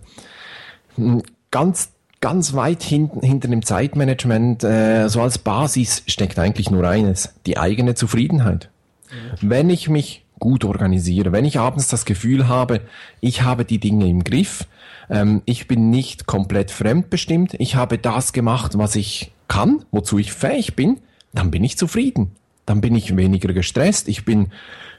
Hm, 0.97 1.23
ganz 1.49 1.93
ganz 2.19 2.53
weit 2.53 2.83
hinten 2.83 3.21
hinter 3.21 3.47
dem 3.47 3.63
Zeitmanagement, 3.63 4.65
äh, 4.65 5.07
so 5.07 5.21
als 5.21 5.37
Basis 5.37 6.03
steckt 6.07 6.37
eigentlich 6.37 6.69
nur 6.71 6.85
eines, 6.85 7.35
die 7.45 7.57
eigene 7.57 7.95
Zufriedenheit. 7.95 8.69
Mhm. 9.09 9.49
Wenn 9.49 9.69
ich 9.69 9.87
mich 9.87 10.25
gut 10.37 10.65
organisiere, 10.65 11.31
wenn 11.31 11.45
ich 11.45 11.59
abends 11.59 11.87
das 11.87 12.03
Gefühl 12.03 12.49
habe, 12.49 12.81
ich 13.21 13.43
habe 13.43 13.63
die 13.63 13.79
Dinge 13.79 14.09
im 14.09 14.25
Griff, 14.25 14.67
ähm, 15.09 15.41
ich 15.45 15.69
bin 15.69 15.89
nicht 15.89 16.25
komplett 16.25 16.71
fremdbestimmt, 16.71 17.53
ich 17.59 17.75
habe 17.75 17.97
das 17.97 18.33
gemacht, 18.33 18.77
was 18.77 18.97
ich 18.97 19.31
kann, 19.47 19.85
wozu 19.91 20.17
ich 20.17 20.33
fähig 20.33 20.75
bin, 20.75 20.97
dann 21.35 21.51
bin 21.51 21.63
ich 21.63 21.77
zufrieden. 21.77 22.31
Dann 22.65 22.81
bin 22.81 22.95
ich 22.95 23.15
weniger 23.15 23.53
gestresst. 23.53 24.07
Ich 24.07 24.25
bin 24.25 24.47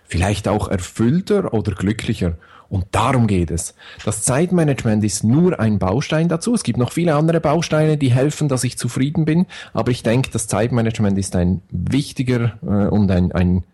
vielleicht 0.04 0.46
auch 0.46 0.68
erfüllter 0.68 1.52
oder 1.52 1.72
glücklicher. 1.72 2.36
Und 2.68 2.86
darum 2.92 3.26
geht 3.26 3.50
es. 3.50 3.74
Das 4.04 4.22
Zeitmanagement 4.22 5.04
ist 5.04 5.24
nur 5.24 5.60
ein 5.60 5.78
Baustein 5.78 6.28
dazu. 6.28 6.54
Es 6.54 6.62
gibt 6.62 6.78
noch 6.78 6.92
viele 6.92 7.14
andere 7.14 7.40
Bausteine, 7.40 7.96
die 7.96 8.10
helfen, 8.10 8.48
dass 8.48 8.64
ich 8.64 8.76
zufrieden 8.76 9.24
bin. 9.24 9.46
Aber 9.72 9.90
ich 9.90 10.02
denke, 10.02 10.30
das 10.30 10.48
Zeitmanagement 10.48 11.16
ist 11.18 11.36
ein 11.36 11.62
wichtiger 11.70 12.58
äh, 12.62 12.88
und 12.88 13.10
ein, 13.10 13.32
ein 13.32 13.64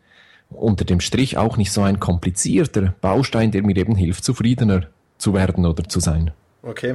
unter 0.50 0.84
dem 0.84 1.00
Strich 1.00 1.38
auch 1.38 1.56
nicht 1.56 1.72
so 1.72 1.82
ein 1.82 2.00
komplizierter 2.00 2.94
Baustein, 3.00 3.50
der 3.50 3.62
mir 3.62 3.76
eben 3.76 3.96
hilft, 3.96 4.24
zufriedener 4.24 4.82
zu 5.16 5.32
werden 5.32 5.64
oder 5.64 5.84
zu 5.84 5.98
sein. 5.98 6.32
Okay, 6.62 6.94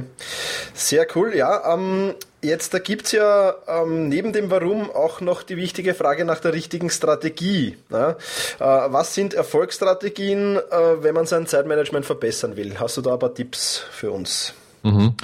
sehr 0.72 1.06
cool. 1.14 1.34
Ja, 1.34 1.74
ähm, 1.74 2.14
jetzt 2.40 2.72
da 2.72 2.78
gibt's 2.78 3.12
ja 3.12 3.54
ähm, 3.66 4.08
neben 4.08 4.32
dem 4.32 4.50
Warum 4.50 4.90
auch 4.90 5.20
noch 5.20 5.42
die 5.42 5.58
wichtige 5.58 5.92
Frage 5.94 6.24
nach 6.24 6.40
der 6.40 6.54
richtigen 6.54 6.88
Strategie. 6.88 7.76
Ja? 7.90 8.12
Äh, 8.12 8.14
was 8.60 9.14
sind 9.14 9.34
Erfolgsstrategien, 9.34 10.56
äh, 10.56 11.02
wenn 11.02 11.14
man 11.14 11.26
sein 11.26 11.46
Zeitmanagement 11.46 12.06
verbessern 12.06 12.56
will? 12.56 12.80
Hast 12.80 12.96
du 12.96 13.02
da 13.02 13.12
ein 13.12 13.18
paar 13.18 13.34
Tipps 13.34 13.82
für 13.90 14.10
uns? 14.10 14.54
Mhm. 14.84 15.14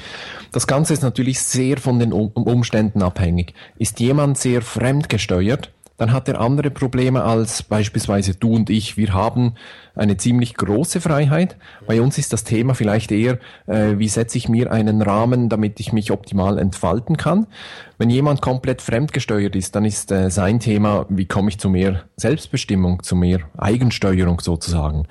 Das 0.52 0.66
Ganze 0.66 0.92
ist 0.92 1.02
natürlich 1.02 1.40
sehr 1.40 1.78
von 1.78 1.98
den 1.98 2.12
Umständen 2.12 3.02
abhängig. 3.02 3.54
Ist 3.78 3.98
jemand 3.98 4.36
sehr 4.36 4.60
fremdgesteuert, 4.60 5.72
dann 5.96 6.12
hat 6.12 6.28
er 6.28 6.40
andere 6.40 6.70
Probleme 6.70 7.22
als 7.22 7.62
beispielsweise 7.62 8.34
du 8.34 8.54
und 8.54 8.68
ich. 8.70 8.96
Wir 8.96 9.12
haben 9.12 9.54
eine 9.94 10.16
ziemlich 10.16 10.54
große 10.54 11.00
Freiheit. 11.00 11.56
Bei 11.86 12.00
uns 12.00 12.18
ist 12.18 12.32
das 12.32 12.42
Thema 12.42 12.74
vielleicht 12.74 13.12
eher, 13.12 13.38
äh, 13.66 13.98
wie 13.98 14.08
setze 14.08 14.38
ich 14.38 14.48
mir 14.48 14.72
einen 14.72 15.02
Rahmen, 15.02 15.48
damit 15.48 15.78
ich 15.78 15.92
mich 15.92 16.10
optimal 16.10 16.58
entfalten 16.58 17.16
kann. 17.16 17.46
Wenn 17.98 18.10
jemand 18.10 18.42
komplett 18.42 18.82
fremdgesteuert 18.82 19.54
ist, 19.54 19.76
dann 19.76 19.84
ist 19.84 20.10
äh, 20.10 20.30
sein 20.30 20.60
Thema, 20.60 21.06
wie 21.08 21.26
komme 21.26 21.48
ich 21.48 21.58
zu 21.58 21.68
mehr 21.68 22.04
Selbstbestimmung, 22.16 23.02
zu 23.02 23.14
mehr 23.14 23.40
Eigensteuerung 23.56 24.40
sozusagen. 24.40 25.06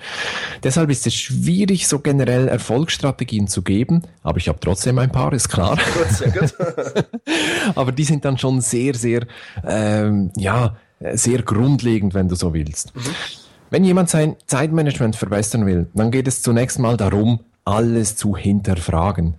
Deshalb 0.64 0.90
ist 0.90 1.08
es 1.08 1.16
schwierig, 1.16 1.88
so 1.88 2.00
generell 2.00 2.48
Erfolgsstrategien 2.48 3.48
zu 3.48 3.62
geben, 3.62 4.04
aber 4.22 4.38
ich 4.38 4.50
habe 4.50 4.60
trotzdem 4.60 5.00
ein 5.00 5.12
paar, 5.12 5.32
ist 5.34 5.50
klar. 5.50 5.78
Gut, 5.94 6.10
sehr 6.10 6.32
gut. 6.32 6.54
aber 7.76 7.92
die 7.92 8.04
sind 8.04 8.26
dann 8.26 8.38
schon 8.38 8.62
sehr, 8.62 8.96
sehr, 8.96 9.26
ähm, 9.66 10.32
ja, 10.36 10.76
sehr 11.14 11.42
grundlegend, 11.42 12.14
wenn 12.14 12.28
du 12.28 12.36
so 12.36 12.54
willst. 12.54 12.96
Mhm. 12.96 13.02
Wenn 13.70 13.84
jemand 13.84 14.10
sein 14.10 14.36
Zeitmanagement 14.46 15.16
verbessern 15.16 15.66
will, 15.66 15.88
dann 15.94 16.12
geht 16.12 16.28
es 16.28 16.42
zunächst 16.42 16.80
mal 16.80 16.96
darum, 16.96 17.40
alles 17.66 18.16
zu 18.16 18.36
hinterfragen. 18.38 19.36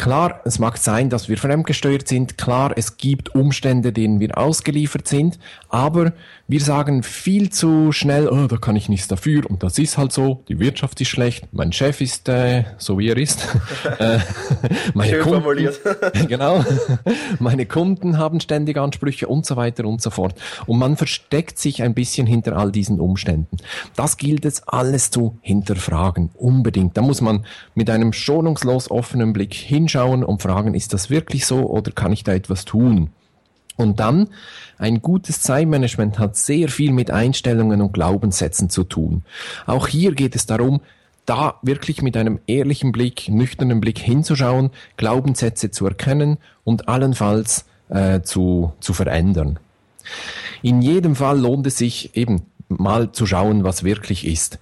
Klar, 0.00 0.40
es 0.44 0.58
mag 0.58 0.78
sein, 0.78 1.10
dass 1.10 1.28
wir 1.28 1.36
fremdgesteuert 1.36 2.08
sind. 2.08 2.38
Klar, 2.38 2.72
es 2.74 2.96
gibt 2.96 3.34
Umstände, 3.34 3.92
denen 3.92 4.18
wir 4.18 4.38
ausgeliefert 4.38 5.06
sind. 5.06 5.38
Aber 5.68 6.14
wir 6.48 6.60
sagen 6.62 7.02
viel 7.02 7.50
zu 7.50 7.92
schnell, 7.92 8.26
oh, 8.26 8.46
da 8.46 8.56
kann 8.56 8.76
ich 8.76 8.88
nichts 8.88 9.08
dafür. 9.08 9.44
Und 9.50 9.62
das 9.62 9.78
ist 9.78 9.98
halt 9.98 10.10
so. 10.10 10.42
Die 10.48 10.58
Wirtschaft 10.58 10.98
ist 11.02 11.08
schlecht. 11.08 11.48
Mein 11.52 11.74
Chef 11.74 12.00
ist 12.00 12.30
äh, 12.30 12.64
so, 12.78 12.98
wie 12.98 13.10
er 13.10 13.18
ist. 13.18 13.46
Äh, 13.98 14.20
meine 14.94 15.10
Schön 15.10 15.22
Kunden, 15.22 15.42
formuliert. 15.42 15.80
genau. 16.28 16.64
Meine 17.38 17.66
Kunden 17.66 18.16
haben 18.16 18.40
ständig 18.40 18.78
Ansprüche 18.78 19.26
und 19.26 19.44
so 19.44 19.56
weiter 19.56 19.84
und 19.84 20.00
so 20.00 20.10
fort. 20.10 20.34
Und 20.66 20.78
man 20.78 20.96
versteckt 20.96 21.58
sich 21.58 21.82
ein 21.82 21.92
bisschen 21.92 22.26
hinter 22.26 22.56
all 22.56 22.72
diesen 22.72 23.00
Umständen. 23.00 23.58
Das 23.96 24.16
gilt 24.16 24.44
es 24.44 24.66
alles 24.68 25.10
zu 25.10 25.38
hinterfragen. 25.42 26.30
Unbedingt. 26.34 26.96
Da 26.96 27.02
muss 27.02 27.20
man 27.20 27.44
mit 27.74 27.90
einem 27.90 28.12
schonungslos 28.12 28.90
offenen 28.90 29.32
Blick 29.32 29.52
hinschauen 29.54 29.89
hinschauen 29.90 30.24
und 30.24 30.42
fragen, 30.42 30.74
ist 30.74 30.92
das 30.92 31.10
wirklich 31.10 31.46
so 31.46 31.68
oder 31.68 31.90
kann 31.92 32.12
ich 32.12 32.24
da 32.24 32.32
etwas 32.32 32.64
tun? 32.64 33.10
Und 33.76 33.98
dann, 33.98 34.28
ein 34.78 35.00
gutes 35.00 35.40
Zeitmanagement 35.40 36.18
hat 36.18 36.36
sehr 36.36 36.68
viel 36.68 36.92
mit 36.92 37.10
Einstellungen 37.10 37.80
und 37.80 37.92
Glaubenssätzen 37.92 38.68
zu 38.68 38.84
tun. 38.84 39.22
Auch 39.66 39.88
hier 39.88 40.12
geht 40.12 40.36
es 40.36 40.46
darum, 40.46 40.80
da 41.24 41.54
wirklich 41.62 42.02
mit 42.02 42.16
einem 42.16 42.40
ehrlichen 42.46 42.92
Blick, 42.92 43.28
nüchternen 43.28 43.80
Blick 43.80 43.98
hinzuschauen, 43.98 44.70
Glaubenssätze 44.96 45.70
zu 45.70 45.86
erkennen 45.86 46.38
und 46.64 46.88
allenfalls 46.88 47.64
äh, 47.88 48.20
zu, 48.20 48.72
zu 48.80 48.92
verändern. 48.92 49.58
In 50.62 50.82
jedem 50.82 51.16
Fall 51.16 51.40
lohnt 51.40 51.66
es 51.66 51.78
sich 51.78 52.16
eben 52.16 52.42
mal 52.68 53.12
zu 53.12 53.26
schauen, 53.26 53.64
was 53.64 53.84
wirklich 53.84 54.26
ist. 54.26 54.58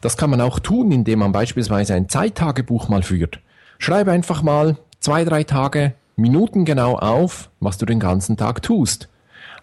Das 0.00 0.16
kann 0.16 0.30
man 0.30 0.40
auch 0.40 0.58
tun, 0.58 0.92
indem 0.92 1.20
man 1.20 1.32
beispielsweise 1.32 1.94
ein 1.94 2.08
Zeittagebuch 2.08 2.88
mal 2.88 3.02
führt. 3.02 3.40
Schreibe 3.82 4.12
einfach 4.12 4.42
mal 4.42 4.76
zwei, 5.00 5.24
drei 5.24 5.42
Tage 5.42 5.94
minutengenau 6.14 7.00
auf, 7.00 7.50
was 7.58 7.78
du 7.78 7.84
den 7.84 7.98
ganzen 7.98 8.36
Tag 8.36 8.62
tust. 8.62 9.08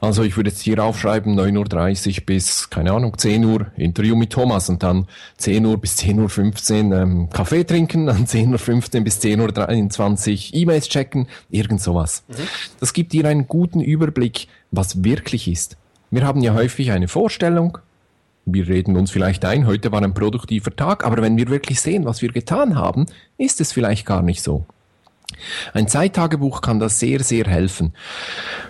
Also 0.02 0.24
ich 0.24 0.36
würde 0.36 0.50
jetzt 0.50 0.60
hier 0.62 0.84
aufschreiben, 0.84 1.40
9.30 1.40 2.20
Uhr 2.20 2.26
bis, 2.26 2.70
keine 2.70 2.92
Ahnung, 2.92 3.18
10 3.18 3.46
Uhr 3.46 3.68
Interview 3.78 4.18
mit 4.18 4.32
Thomas 4.32 4.68
und 4.68 4.84
dann 4.84 5.08
10 5.38 5.66
Uhr 5.66 5.78
bis 5.78 5.96
10.15 6.00 6.90
Uhr 6.90 6.98
ähm, 6.98 7.30
Kaffee 7.30 7.64
trinken, 7.64 8.08
dann 8.08 8.26
10.15 8.26 8.98
Uhr 8.98 9.04
bis 9.06 9.22
10.23 9.22 10.52
Uhr 10.52 10.60
E-Mails 10.60 10.90
checken, 10.90 11.30
irgend 11.50 11.80
sowas. 11.80 12.24
Mhm. 12.28 12.34
Das 12.82 12.92
gibt 12.92 13.14
dir 13.14 13.24
einen 13.24 13.48
guten 13.48 13.80
Überblick, 13.80 14.50
was 14.72 15.02
wirklich 15.02 15.48
ist. 15.48 15.78
Wir 16.12 16.28
haben 16.28 16.42
ja 16.42 16.54
häufig 16.54 16.92
eine 16.92 17.08
Vorstellung, 17.08 17.78
wir 18.54 18.68
reden 18.68 18.98
uns 18.98 19.12
vielleicht 19.12 19.46
ein, 19.46 19.66
heute 19.66 19.92
war 19.92 20.02
ein 20.02 20.14
produktiver 20.14 20.76
Tag, 20.76 21.06
aber 21.06 21.22
wenn 21.22 21.38
wir 21.38 21.50
wirklich 21.50 21.82
sehen, 21.82 22.06
was 22.06 22.22
wir 22.22 22.32
getan 22.32 22.76
haben, 22.76 23.06
ist 23.38 23.62
es 23.62 23.72
vielleicht 23.72 24.06
gar 24.06 24.22
nicht 24.22 24.42
so. 24.42 24.66
Ein 25.74 25.88
Zeittagebuch 25.88 26.62
kann 26.62 26.80
da 26.80 26.90
sehr, 26.90 27.24
sehr 27.24 27.46
helfen. 27.46 27.94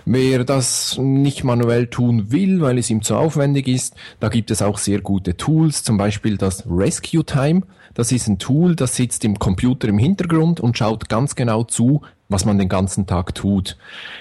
Wer 0.05 0.43
das 0.43 0.97
nicht 0.97 1.43
manuell 1.43 1.87
tun 1.87 2.31
will, 2.31 2.61
weil 2.61 2.77
es 2.77 2.89
ihm 2.89 3.01
zu 3.01 3.15
aufwendig 3.15 3.67
ist, 3.67 3.95
da 4.19 4.29
gibt 4.29 4.51
es 4.51 4.61
auch 4.61 4.77
sehr 4.77 5.01
gute 5.01 5.37
Tools, 5.37 5.83
zum 5.83 5.97
Beispiel 5.97 6.37
das 6.37 6.65
Rescue 6.69 7.25
Time. 7.25 7.63
Das 7.93 8.11
ist 8.11 8.27
ein 8.27 8.39
Tool, 8.39 8.75
das 8.75 8.95
sitzt 8.95 9.25
im 9.25 9.39
Computer 9.39 9.87
im 9.87 9.97
Hintergrund 9.97 10.59
und 10.59 10.77
schaut 10.77 11.09
ganz 11.09 11.35
genau 11.35 11.63
zu, 11.63 12.01
was 12.29 12.45
man 12.45 12.59
den 12.59 12.69
ganzen 12.69 13.07
Tag 13.07 13.33
tut. 13.33 13.75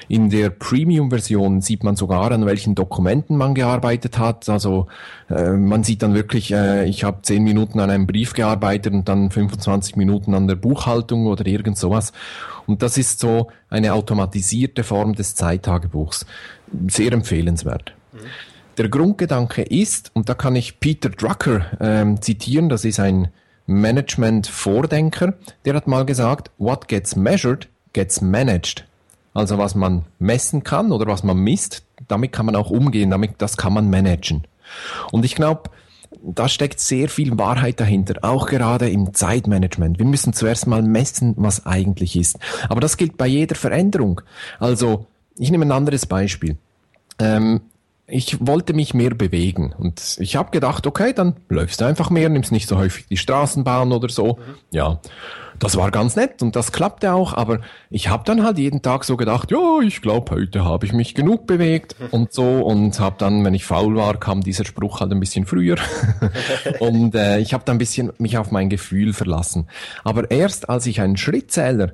In 0.09 0.31
der 0.31 0.49
Premium-Version 0.49 1.61
sieht 1.61 1.85
man 1.85 1.95
sogar, 1.95 2.33
an 2.33 2.47
welchen 2.47 2.75
Dokumenten 2.75 3.37
man 3.37 3.55
gearbeitet 3.55 4.19
hat. 4.19 4.49
Also 4.49 4.87
äh, 5.29 5.53
man 5.53 5.85
sieht 5.85 6.03
dann 6.03 6.15
wirklich, 6.15 6.51
äh, 6.53 6.87
ich 6.87 7.05
habe 7.05 7.21
zehn 7.21 7.45
Minuten 7.45 7.79
an 7.81 7.91
einem 7.91 8.07
Brief 8.07 8.33
gearbeitet 8.33 8.95
und 8.95 9.09
dann 9.09 9.31
25 9.31 9.97
Minuten 9.97 10.35
an 10.35 10.49
der 10.49 10.57
Buchhaltung 10.57 11.27
oder 11.27 11.47
irgend 11.47 11.77
sowas. 11.77 12.13
Und 12.67 12.81
das 12.81 12.97
ist 12.97 13.21
so 13.21 13.49
eine 13.69 13.93
automatisierte 13.93 14.85
Form 14.85 15.15
des 15.15 15.35
Zeittagebuchs. 15.35 16.25
Sehr 16.89 17.13
empfehlenswert. 17.13 17.93
Mhm. 18.13 18.19
Der 18.79 18.89
Grundgedanke 18.89 19.63
ist, 19.63 20.13
und 20.15 20.31
da 20.31 20.35
kann 20.35 20.57
ich 20.57 20.81
Peter 20.81 21.11
Drucker 21.11 21.67
ähm, 21.81 22.23
zitieren, 22.23 22.71
das 22.71 22.85
ist 22.87 23.01
ein 23.01 23.29
Management-Vordenker, 23.67 25.35
der 25.67 25.75
hat 25.75 25.87
mal 25.87 26.07
gesagt, 26.07 26.51
what 26.57 26.89
gets 26.89 27.17
measured 27.17 27.69
gets 27.99 28.21
managed. 28.21 28.85
Also 29.35 29.59
was 29.59 29.75
man 29.75 30.05
messen 30.21 30.63
kann 30.63 30.93
oder 30.93 31.09
was 31.09 31.25
man 31.25 31.37
misst, 31.37 31.83
damit 32.07 32.31
kann 32.31 32.47
man 32.47 32.55
auch 32.55 32.71
umgehen, 32.71 33.11
damit 33.11 33.33
das 33.39 33.57
kann 33.57 33.73
man 33.73 33.91
managen. 33.91 34.47
Und 35.11 35.25
ich 35.25 35.35
glaube, 35.35 35.71
da 36.23 36.49
steckt 36.49 36.79
sehr 36.79 37.09
viel 37.09 37.37
Wahrheit 37.39 37.81
dahinter, 37.81 38.15
auch 38.23 38.47
gerade 38.47 38.89
im 38.89 39.15
Zeitmanagement. 39.15 39.99
Wir 39.99 40.07
müssen 40.07 40.33
zuerst 40.33 40.69
mal 40.69 40.81
messen, 40.83 41.35
was 41.37 41.67
eigentlich 41.67 42.15
ist. 42.15 42.39
Aber 42.69 42.81
das 42.81 42.97
gilt 42.97 43.17
bei 43.17 43.27
jeder 43.27 43.57
Veränderung. 43.57 44.21
Also, 44.61 45.07
ich 45.37 45.51
nehme 45.51 45.67
ein 45.67 45.73
anderes 45.73 46.07
Beispiel. 46.07 46.57
Ähm, 47.19 47.63
ich 48.07 48.47
wollte 48.47 48.75
mich 48.75 48.95
mehr 48.95 49.11
bewegen 49.11 49.75
und 49.77 50.17
ich 50.21 50.37
habe 50.37 50.53
gedacht, 50.53 50.87
okay, 50.87 51.13
dann 51.13 51.35
läufst 51.49 51.81
du 51.81 51.85
einfach 51.85 52.11
mehr, 52.11 52.29
nimmst 52.29 52.53
nicht 52.53 52.69
so 52.69 52.77
häufig 52.77 53.07
die 53.09 53.17
Straßenbahn 53.17 53.91
oder 53.93 54.09
so. 54.09 54.35
Mhm. 54.35 54.55
Ja, 54.71 55.01
das 55.59 55.77
war 55.77 55.91
ganz 55.91 56.17
nett 56.17 56.43
und 56.43 56.57
das 56.57 56.73
klappte 56.73 57.13
auch, 57.13 57.35
aber 57.35 57.61
ich 57.91 58.09
habe 58.09 58.25
dann 58.25 58.43
halt 58.43 58.59
jeden 58.59 58.83
Tag 58.83 59.05
so 59.05 59.17
gedacht, 59.17 59.51
ja, 59.51 59.81
ich 59.83 60.03
glaube, 60.03 60.35
heute 60.35 60.65
habe 60.65 60.87
ich 60.87 60.93
mich 60.93 61.15
genug 61.15 61.47
bewegt 61.47 61.97
und 62.11 62.33
so 62.33 62.63
und 62.63 63.01
habe 63.01 63.17
dann, 63.19 63.45
wenn 63.45 63.55
ich 63.55 63.65
faul 63.65 63.97
war, 63.97 64.19
kam 64.19 64.43
dieser 64.43 64.65
Spruch 64.65 65.01
halt 65.01 65.13
ein 65.13 65.21
bisschen 65.21 65.47
früher 65.47 65.77
und 66.81 67.15
äh, 67.15 67.39
ich 67.39 67.55
habe 67.55 67.65
dann 67.65 67.77
ein 67.77 67.79
bisschen 67.79 68.13
mich 68.19 68.39
auf 68.39 68.51
mein 68.51 68.69
Gefühl 68.69 69.13
verlassen. 69.13 69.69
Aber 70.05 70.31
erst 70.31 70.69
als 70.69 70.87
ich 70.87 71.01
einen 71.01 71.17
Schrittzähler 71.17 71.93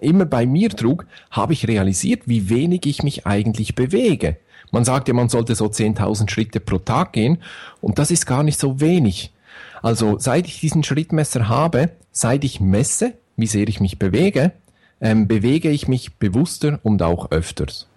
immer 0.00 0.24
bei 0.24 0.46
mir 0.46 0.70
trug, 0.70 1.06
habe 1.30 1.52
ich 1.52 1.68
realisiert, 1.68 2.22
wie 2.26 2.48
wenig 2.48 2.86
ich 2.86 3.02
mich 3.02 3.26
eigentlich 3.26 3.74
bewege. 3.74 4.36
Man 4.70 4.84
sagt 4.84 5.08
ja, 5.08 5.14
man 5.14 5.28
sollte 5.28 5.54
so 5.54 5.66
10.000 5.66 6.30
Schritte 6.30 6.60
pro 6.60 6.78
Tag 6.78 7.12
gehen 7.12 7.38
und 7.80 7.98
das 7.98 8.10
ist 8.10 8.26
gar 8.26 8.42
nicht 8.42 8.58
so 8.58 8.80
wenig. 8.80 9.32
Also 9.82 10.18
seit 10.18 10.46
ich 10.46 10.60
diesen 10.60 10.84
Schrittmesser 10.84 11.48
habe, 11.48 11.90
seit 12.12 12.44
ich 12.44 12.60
messe, 12.60 13.14
wie 13.36 13.46
sehr 13.46 13.68
ich 13.68 13.80
mich 13.80 13.98
bewege, 13.98 14.52
ähm, 15.00 15.26
bewege 15.26 15.70
ich 15.70 15.88
mich 15.88 16.16
bewusster 16.18 16.78
und 16.82 17.02
auch 17.02 17.30
öfters. 17.30 17.88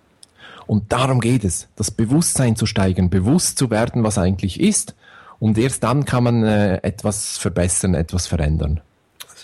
Und 0.68 0.92
darum 0.92 1.20
geht 1.20 1.44
es, 1.44 1.68
das 1.76 1.92
Bewusstsein 1.92 2.56
zu 2.56 2.66
steigern, 2.66 3.10
bewusst 3.10 3.60
zu 3.60 3.70
werden, 3.70 4.04
was 4.04 4.18
eigentlich 4.18 4.60
ist. 4.60 4.96
Und 5.38 5.58
erst 5.58 5.84
dann 5.84 6.06
kann 6.06 6.24
man 6.24 6.44
äh, 6.44 6.78
etwas 6.78 7.38
verbessern, 7.38 7.94
etwas 7.94 8.26
verändern. 8.26 8.82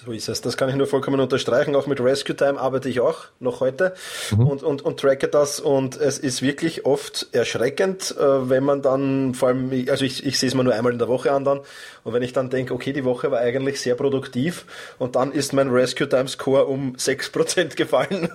So 0.04 0.12
ist 0.14 0.30
es. 0.30 0.42
Das 0.42 0.58
kann 0.58 0.68
ich 0.68 0.76
nur 0.76 0.88
vollkommen 0.88 1.20
unterstreichen. 1.20 1.76
Auch 1.76 1.86
mit 1.86 2.00
Rescue 2.00 2.36
Time 2.36 2.60
arbeite 2.60 2.90
ich 2.90 3.02
auch 3.02 3.26
noch 3.40 3.60
heute 3.60 3.94
mhm. 4.32 4.48
und, 4.48 4.64
und, 4.64 4.82
und 4.82 5.00
tracke 5.00 5.28
das. 5.28 5.60
Und 5.60 5.96
es 5.96 6.18
ist 6.18 6.42
wirklich 6.42 6.88
oft 6.88 7.28
erschreckend, 7.34 8.16
äh, 8.20 8.50
wenn 8.50 8.64
man 8.64 8.82
dann, 8.82 9.36
vor 9.36 9.50
allem, 9.50 9.72
also 9.90 10.04
ich, 10.04 10.26
ich 10.26 10.40
sehe 10.40 10.50
es 10.50 10.56
mir 10.56 10.64
nur 10.64 10.74
einmal 10.74 10.92
in 10.92 10.98
der 10.98 11.08
Woche 11.08 11.32
an 11.32 11.46
dann. 11.46 11.60
Und 12.04 12.14
wenn 12.14 12.24
ich 12.24 12.34
dann 12.34 12.50
denke, 12.50 12.74
okay, 12.74 12.94
die 12.94 13.06
Woche 13.06 13.30
war 13.30 13.42
eigentlich 13.42 13.80
sehr 13.80 13.94
produktiv 13.94 14.66
und 14.98 15.16
dann 15.16 15.32
ist 15.32 15.54
mein 15.54 15.70
Rescue 15.70 16.10
Time 16.10 16.28
Score 16.28 16.66
um 16.66 16.96
6% 16.96 17.76
gefallen. 17.76 18.28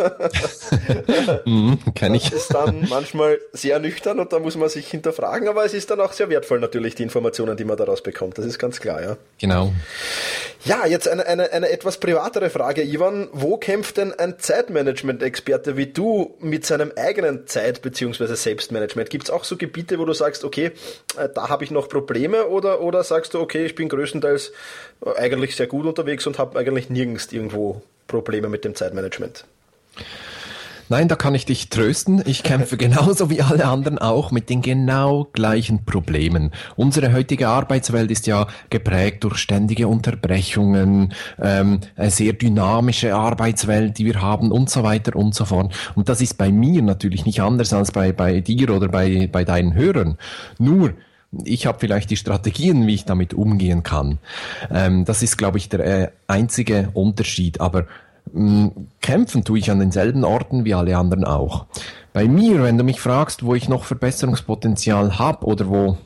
mhm, 1.45 1.79
kann 1.97 2.15
ich. 2.15 2.31
Das 2.31 2.43
ist 2.43 2.55
dann 2.55 2.87
manchmal 2.89 3.41
sehr 3.53 3.81
nüchtern 3.81 4.21
und 4.21 4.33
da 4.33 4.39
muss 4.39 4.57
man 4.57 4.69
sich 4.69 4.87
hinterfragen, 4.89 5.49
aber 5.49 5.65
es 5.65 5.75
ist 5.75 5.91
dann 5.91 6.01
auch 6.01 6.13
sehr 6.13 6.29
wertvoll 6.29 6.61
natürlich, 6.61 6.95
die 6.95 7.03
Informationen, 7.03 7.57
die 7.57 7.65
man 7.65 7.77
daraus 7.77 8.03
bekommt. 8.03 8.39
Das 8.39 8.45
ist 8.45 8.61
ganz 8.61 8.79
klar, 8.79 9.03
ja. 9.03 9.17
Genau. 9.41 9.73
Ja, 10.65 10.87
jetzt 10.87 11.09
eine, 11.09 11.27
eine, 11.27 11.53
eine 11.57 11.71
etwas 11.71 11.99
privatere 11.99 12.51
Frage, 12.51 12.83
Ivan. 12.83 13.29
Wo 13.33 13.57
kämpft 13.57 13.97
denn 13.97 14.13
ein 14.13 14.39
Zeitmanagement-Experte 14.39 15.77
wie 15.77 15.87
du 15.87 16.37
mit 16.41 16.67
seinem 16.67 16.93
eigenen 16.97 17.47
Zeit- 17.47 17.83
bzw. 17.83 18.35
Selbstmanagement? 18.35 19.11
Gibt 19.11 19.25
es 19.25 19.31
auch 19.31 19.45
so 19.45 19.57
Gebiete, 19.57 19.99
wo 19.99 20.05
du 20.05 20.13
sagst, 20.13 20.45
okay, 20.45 20.73
äh, 21.17 21.29
da 21.35 21.49
habe 21.49 21.65
ich 21.65 21.71
noch 21.71 21.89
Probleme 21.89 22.47
oder, 22.47 22.81
oder 22.81 23.03
sagst 23.03 23.35
du, 23.35 23.41
okay, 23.41 23.65
ich 23.65 23.75
bin 23.75 23.89
größtenteils 23.89 24.53
äh, 25.05 25.19
eigentlich 25.19 25.57
sehr 25.57 25.67
gut 25.67 25.87
unterwegs 25.87 26.27
und 26.27 26.39
habe 26.39 26.59
eigentlich 26.59 26.91
nirgends 26.91 27.33
irgendwo 27.33 27.83
Probleme 28.07 28.49
mit 28.49 28.65
dem 28.65 28.75
Zeitmanagement? 28.75 29.45
Nein, 30.89 31.09
da 31.09 31.17
kann 31.17 31.35
ich 31.35 31.45
dich 31.47 31.69
trösten. 31.69 32.23
Ich 32.27 32.43
kämpfe 32.43 32.77
genauso 32.77 33.29
wie 33.29 33.43
alle 33.43 33.67
anderen 33.67 33.99
auch 33.99 34.31
mit 34.31 34.49
den 34.51 34.63
genau 34.63 35.27
gleichen 35.33 35.85
Problemen. 35.85 36.53
Unsere 36.77 37.13
heutige 37.13 37.49
Arbeitswelt 37.49 38.11
ist 38.11 38.27
ja 38.27 38.47
geprägt 38.71 39.25
durch 39.25 39.39
ständige 39.39 39.89
Unterbrechungen, 39.89 41.13
ähm, 41.41 41.81
eine 41.97 42.11
sehr 42.11 42.35
dynamische 42.35 43.15
Arbeitswelt, 43.15 43.99
die 43.99 44.05
wir 44.05 44.21
haben 44.21 44.53
und 44.53 44.71
so 44.71 44.85
weiter 44.85 45.17
und 45.17 45.35
so 45.35 45.45
fort. 45.45 45.75
Und 45.97 46.09
das 46.09 46.21
ist 46.21 46.39
bei 46.39 46.53
mir 46.53 46.83
natürlich 46.83 47.27
nicht 47.27 47.41
anders 47.41 47.73
als 47.73 47.91
bei, 47.91 48.13
bei 48.13 48.41
dir 48.41 48.71
oder 48.71 48.89
bei, 48.89 49.29
bei 49.31 49.45
deinen 49.45 49.75
Hörern. 49.75 50.19
Nur, 50.59 50.95
ich 51.45 51.67
habe 51.67 51.79
vielleicht 51.81 52.11
die 52.11 52.17
Strategien, 52.17 52.87
wie 52.87 52.95
ich 52.95 53.05
damit 53.05 53.35
umgehen 53.35 53.83
kann. 53.83 54.19
Ähm, 54.71 55.05
das 55.05 55.23
ist, 55.23 55.37
glaube 55.37 55.59
ich, 55.59 55.69
der 55.69 55.81
äh, 55.81 56.09
einzige 56.29 56.91
Unterschied. 56.95 57.61
Aber 57.61 57.87
kämpfen 59.01 59.45
tue 59.45 59.59
ich 59.59 59.71
an 59.71 59.79
denselben 59.79 60.25
Orten 60.25 60.65
wie 60.65 60.75
alle 60.75 60.97
anderen 60.97 61.25
auch. 61.25 61.67
Bei 62.13 62.29
mir, 62.29 62.63
wenn 62.63 62.79
du 62.79 62.85
mich 62.85 63.01
fragst, 63.01 63.45
wo 63.45 63.55
ich 63.55 63.69
noch 63.69 63.85
Verbesserungspotenzial 63.85 65.19
habe 65.19 65.47
oder 65.47 65.69
wo 65.69 65.99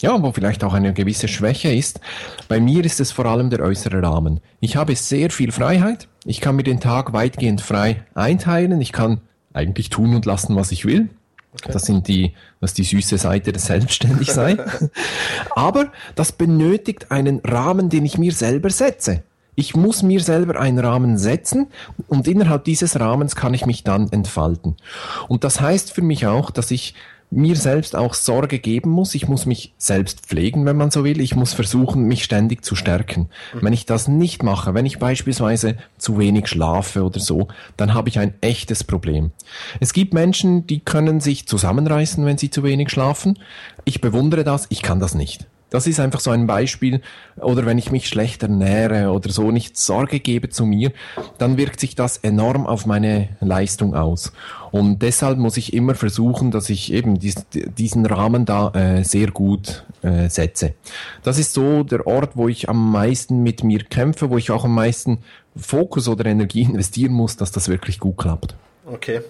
ja, 0.00 0.22
wo 0.22 0.32
vielleicht 0.32 0.62
auch 0.62 0.74
eine 0.74 0.92
gewisse 0.92 1.28
Schwäche 1.28 1.72
ist. 1.72 2.00
Bei 2.46 2.60
mir 2.60 2.84
ist 2.84 3.00
es 3.00 3.10
vor 3.10 3.26
allem 3.26 3.50
der 3.50 3.60
äußere 3.60 4.02
Rahmen. 4.02 4.40
Ich 4.60 4.76
habe 4.76 4.94
sehr 4.94 5.30
viel 5.30 5.50
Freiheit. 5.50 6.08
Ich 6.24 6.40
kann 6.40 6.56
mir 6.56 6.62
den 6.62 6.80
Tag 6.80 7.12
weitgehend 7.12 7.60
frei 7.60 8.04
einteilen. 8.14 8.80
Ich 8.80 8.92
kann 8.92 9.20
eigentlich 9.52 9.90
tun 9.90 10.14
und 10.14 10.24
lassen, 10.24 10.54
was 10.56 10.70
ich 10.70 10.84
will. 10.84 11.08
Okay. 11.52 11.72
Das 11.72 11.82
sind 11.82 12.06
die, 12.06 12.34
was 12.60 12.74
die 12.74 12.84
süße 12.84 13.18
Seite 13.18 13.52
des 13.52 13.66
Selbstständigseins. 13.66 14.90
Aber 15.56 15.90
das 16.14 16.30
benötigt 16.32 17.10
einen 17.10 17.40
Rahmen, 17.40 17.88
den 17.88 18.04
ich 18.04 18.18
mir 18.18 18.32
selber 18.32 18.70
setze. 18.70 19.24
Ich 19.58 19.74
muss 19.74 20.04
mir 20.04 20.20
selber 20.20 20.60
einen 20.60 20.78
Rahmen 20.78 21.18
setzen 21.18 21.66
und 22.06 22.28
innerhalb 22.28 22.62
dieses 22.62 23.00
Rahmens 23.00 23.34
kann 23.34 23.54
ich 23.54 23.66
mich 23.66 23.82
dann 23.82 24.08
entfalten. 24.12 24.76
Und 25.26 25.42
das 25.42 25.60
heißt 25.60 25.92
für 25.92 26.00
mich 26.00 26.28
auch, 26.28 26.52
dass 26.52 26.70
ich 26.70 26.94
mir 27.32 27.56
selbst 27.56 27.96
auch 27.96 28.14
Sorge 28.14 28.60
geben 28.60 28.90
muss. 28.90 29.16
Ich 29.16 29.26
muss 29.26 29.46
mich 29.46 29.74
selbst 29.76 30.20
pflegen, 30.20 30.64
wenn 30.64 30.76
man 30.76 30.92
so 30.92 31.02
will. 31.02 31.20
Ich 31.20 31.34
muss 31.34 31.54
versuchen, 31.54 32.04
mich 32.04 32.22
ständig 32.22 32.64
zu 32.64 32.76
stärken. 32.76 33.30
Mhm. 33.52 33.58
Wenn 33.62 33.72
ich 33.72 33.84
das 33.84 34.06
nicht 34.06 34.44
mache, 34.44 34.74
wenn 34.74 34.86
ich 34.86 35.00
beispielsweise 35.00 35.74
zu 35.98 36.20
wenig 36.20 36.46
schlafe 36.46 37.02
oder 37.02 37.18
so, 37.18 37.48
dann 37.76 37.94
habe 37.94 38.10
ich 38.10 38.20
ein 38.20 38.34
echtes 38.40 38.84
Problem. 38.84 39.32
Es 39.80 39.92
gibt 39.92 40.14
Menschen, 40.14 40.68
die 40.68 40.78
können 40.78 41.18
sich 41.18 41.48
zusammenreißen, 41.48 42.24
wenn 42.24 42.38
sie 42.38 42.50
zu 42.50 42.62
wenig 42.62 42.90
schlafen. 42.90 43.36
Ich 43.84 44.00
bewundere 44.00 44.44
das, 44.44 44.66
ich 44.68 44.82
kann 44.82 45.00
das 45.00 45.16
nicht. 45.16 45.48
Das 45.70 45.86
ist 45.86 46.00
einfach 46.00 46.20
so 46.20 46.30
ein 46.30 46.46
Beispiel. 46.46 47.02
Oder 47.36 47.66
wenn 47.66 47.78
ich 47.78 47.90
mich 47.90 48.08
schlecht 48.08 48.42
ernähre 48.42 49.10
oder 49.10 49.30
so 49.30 49.50
nicht 49.50 49.76
Sorge 49.76 50.20
gebe 50.20 50.48
zu 50.48 50.64
mir, 50.64 50.92
dann 51.36 51.56
wirkt 51.56 51.80
sich 51.80 51.94
das 51.94 52.18
enorm 52.18 52.66
auf 52.66 52.86
meine 52.86 53.28
Leistung 53.40 53.94
aus. 53.94 54.32
Und 54.70 55.02
deshalb 55.02 55.38
muss 55.38 55.56
ich 55.56 55.72
immer 55.72 55.94
versuchen, 55.94 56.50
dass 56.50 56.70
ich 56.70 56.92
eben 56.92 57.18
dies, 57.18 57.46
diesen 57.52 58.06
Rahmen 58.06 58.44
da 58.44 58.70
äh, 58.70 59.02
sehr 59.04 59.30
gut 59.30 59.84
äh, 60.02 60.28
setze. 60.28 60.74
Das 61.22 61.38
ist 61.38 61.52
so 61.52 61.82
der 61.82 62.06
Ort, 62.06 62.36
wo 62.36 62.48
ich 62.48 62.68
am 62.68 62.90
meisten 62.90 63.42
mit 63.42 63.62
mir 63.62 63.84
kämpfe, 63.84 64.30
wo 64.30 64.38
ich 64.38 64.50
auch 64.50 64.64
am 64.64 64.74
meisten 64.74 65.18
Fokus 65.56 66.08
oder 66.08 66.26
Energie 66.26 66.62
investieren 66.68 67.12
muss, 67.12 67.36
dass 67.36 67.52
das 67.52 67.68
wirklich 67.68 67.98
gut 67.98 68.16
klappt. 68.18 68.56
Okay. 68.90 69.22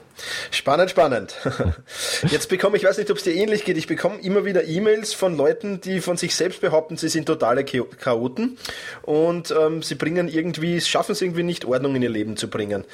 Spannend, 0.51 0.91
spannend. 0.91 1.37
Jetzt 2.31 2.49
bekomme 2.49 2.77
ich, 2.77 2.85
weiß 2.85 2.99
nicht, 2.99 3.11
ob 3.11 3.19
es 3.19 3.23
dir 3.23 3.35
ähnlich 3.35 3.65
geht, 3.65 3.77
ich 3.77 3.87
bekomme 3.87 4.21
immer 4.21 4.45
wieder 4.45 4.65
E-Mails 4.65 5.15
von 5.15 5.37
Leuten, 5.37 5.81
die 5.81 6.01
von 6.01 6.17
sich 6.17 6.35
selbst 6.35 6.61
behaupten, 6.61 6.97
sie 6.97 7.09
sind 7.09 7.27
totale 7.27 7.65
Chaoten 7.65 8.59
und 9.03 9.53
ähm, 9.53 9.83
sie 9.83 9.95
bringen 9.95 10.29
irgendwie, 10.29 10.81
schaffen 10.81 11.13
es 11.13 11.23
irgendwie 11.23 11.45
nicht, 11.45 11.65
Ordnung 11.65 11.95
in 11.95 12.03
ihr 12.03 12.11
Leben 12.11 12.37
zu 12.37 12.49
bringen. 12.49 12.85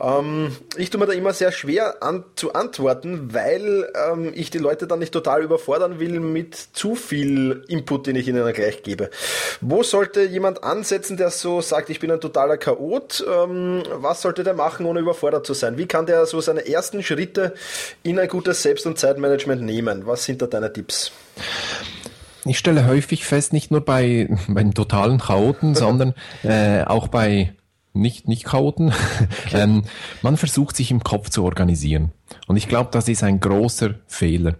Ähm, 0.00 0.56
ich 0.76 0.90
tue 0.90 0.98
mir 0.98 1.06
da 1.06 1.12
immer 1.12 1.32
sehr 1.32 1.52
schwer 1.52 2.02
an, 2.02 2.24
zu 2.36 2.54
antworten, 2.54 3.34
weil 3.34 3.90
ähm, 4.10 4.32
ich 4.34 4.50
die 4.50 4.58
Leute 4.58 4.86
dann 4.86 4.98
nicht 4.98 5.12
total 5.12 5.42
überfordern 5.42 6.00
will 6.00 6.20
mit 6.20 6.54
zu 6.54 6.94
viel 6.94 7.64
Input, 7.68 8.06
den 8.06 8.16
ich 8.16 8.28
ihnen 8.28 8.50
gleich 8.52 8.82
gebe. 8.82 9.10
Wo 9.60 9.82
sollte 9.82 10.22
jemand 10.22 10.64
ansetzen, 10.64 11.16
der 11.16 11.30
so 11.30 11.60
sagt, 11.60 11.90
ich 11.90 12.00
bin 12.00 12.10
ein 12.10 12.20
totaler 12.20 12.56
Chaot? 12.56 13.24
Ähm, 13.28 13.82
was 13.92 14.22
sollte 14.22 14.42
der 14.42 14.54
machen, 14.54 14.86
ohne 14.86 15.00
überfordert 15.00 15.46
zu 15.46 15.54
sein? 15.54 15.76
Wie 15.76 15.86
kann 15.86 16.01
der 16.06 16.26
so 16.26 16.40
seine 16.40 16.66
ersten 16.66 17.02
Schritte 17.02 17.54
in 18.02 18.18
ein 18.18 18.28
gutes 18.28 18.62
Selbst- 18.62 18.86
und 18.86 18.98
Zeitmanagement 18.98 19.62
nehmen? 19.62 20.06
Was 20.06 20.24
sind 20.24 20.42
da 20.42 20.46
deine 20.46 20.72
Tipps? 20.72 21.12
Ich 22.44 22.58
stelle 22.58 22.86
häufig 22.86 23.24
fest, 23.24 23.52
nicht 23.52 23.70
nur 23.70 23.84
bei, 23.84 24.28
beim 24.48 24.74
totalen 24.74 25.18
Chaoten, 25.18 25.74
sondern 25.76 26.14
äh, 26.42 26.82
auch 26.84 27.08
bei 27.08 27.52
nicht, 27.94 28.28
nicht 28.28 28.44
Chaoten. 28.44 28.92
Okay. 29.46 29.62
ähm, 29.62 29.82
man 30.22 30.36
versucht 30.36 30.76
sich 30.76 30.90
im 30.90 31.02
Kopf 31.02 31.28
zu 31.30 31.44
organisieren. 31.44 32.12
Und 32.46 32.56
ich 32.56 32.68
glaube, 32.68 32.88
das 32.92 33.08
ist 33.08 33.22
ein 33.22 33.40
großer 33.40 33.94
Fehler. 34.06 34.54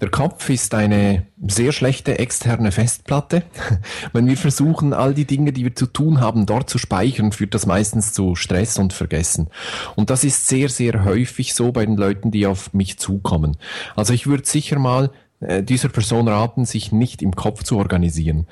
Der 0.00 0.10
Kopf 0.10 0.48
ist 0.48 0.74
eine 0.74 1.26
sehr 1.46 1.72
schlechte 1.72 2.18
externe 2.18 2.72
Festplatte. 2.72 3.42
Wenn 4.12 4.26
wir 4.26 4.36
versuchen, 4.36 4.94
all 4.94 5.12
die 5.12 5.26
Dinge, 5.26 5.52
die 5.52 5.64
wir 5.64 5.74
zu 5.74 5.86
tun 5.86 6.20
haben, 6.20 6.46
dort 6.46 6.70
zu 6.70 6.78
speichern, 6.78 7.32
führt 7.32 7.54
das 7.54 7.66
meistens 7.66 8.12
zu 8.12 8.34
Stress 8.34 8.78
und 8.78 8.92
Vergessen. 8.92 9.48
Und 9.94 10.10
das 10.10 10.24
ist 10.24 10.46
sehr, 10.46 10.68
sehr 10.68 11.04
häufig 11.04 11.54
so 11.54 11.72
bei 11.72 11.84
den 11.84 11.96
Leuten, 11.96 12.30
die 12.30 12.46
auf 12.46 12.72
mich 12.72 12.98
zukommen. 12.98 13.56
Also 13.94 14.14
ich 14.14 14.26
würde 14.26 14.46
sicher 14.46 14.78
mal 14.78 15.10
dieser 15.40 15.88
Person 15.88 16.28
raten, 16.28 16.64
sich 16.64 16.92
nicht 16.92 17.22
im 17.22 17.36
Kopf 17.36 17.62
zu 17.62 17.76
organisieren. 17.76 18.46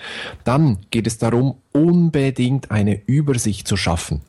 Dann 0.44 0.78
geht 0.90 1.06
es 1.06 1.18
darum, 1.18 1.56
unbedingt 1.72 2.70
eine 2.70 3.00
Übersicht 3.06 3.66
zu 3.66 3.76
schaffen. 3.76 4.22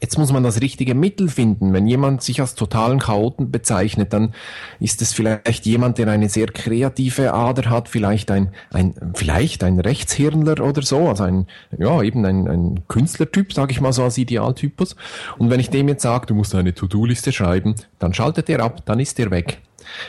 Jetzt 0.00 0.18
muss 0.18 0.32
man 0.32 0.42
das 0.42 0.60
richtige 0.60 0.94
Mittel 0.94 1.28
finden. 1.28 1.72
Wenn 1.72 1.86
jemand 1.86 2.22
sich 2.22 2.40
als 2.40 2.54
totalen 2.54 2.98
Chaoten 2.98 3.50
bezeichnet, 3.50 4.12
dann 4.12 4.34
ist 4.78 5.00
es 5.00 5.12
vielleicht 5.12 5.64
jemand, 5.64 5.98
der 5.98 6.08
eine 6.08 6.28
sehr 6.28 6.48
kreative 6.48 7.32
Ader 7.32 7.70
hat, 7.70 7.88
vielleicht 7.88 8.30
ein, 8.30 8.50
ein 8.70 8.94
vielleicht 9.14 9.64
ein 9.64 9.80
Rechtshirnler 9.80 10.60
oder 10.60 10.82
so, 10.82 11.08
also 11.08 11.24
ein, 11.24 11.46
ja, 11.78 12.02
eben 12.02 12.24
ein, 12.26 12.46
ein 12.48 12.88
Künstlertyp, 12.88 13.52
sage 13.52 13.72
ich 13.72 13.80
mal 13.80 13.92
so 13.92 14.04
als 14.04 14.18
Idealtypus. 14.18 14.96
Und 15.38 15.50
wenn 15.50 15.60
ich 15.60 15.70
dem 15.70 15.88
jetzt 15.88 16.02
sage, 16.02 16.26
du 16.26 16.34
musst 16.34 16.54
eine 16.54 16.74
To-Do-Liste 16.74 17.32
schreiben, 17.32 17.74
dann 17.98 18.12
schaltet 18.12 18.50
er 18.50 18.60
ab, 18.60 18.84
dann 18.84 19.00
ist 19.00 19.18
er 19.18 19.30
weg. 19.30 19.62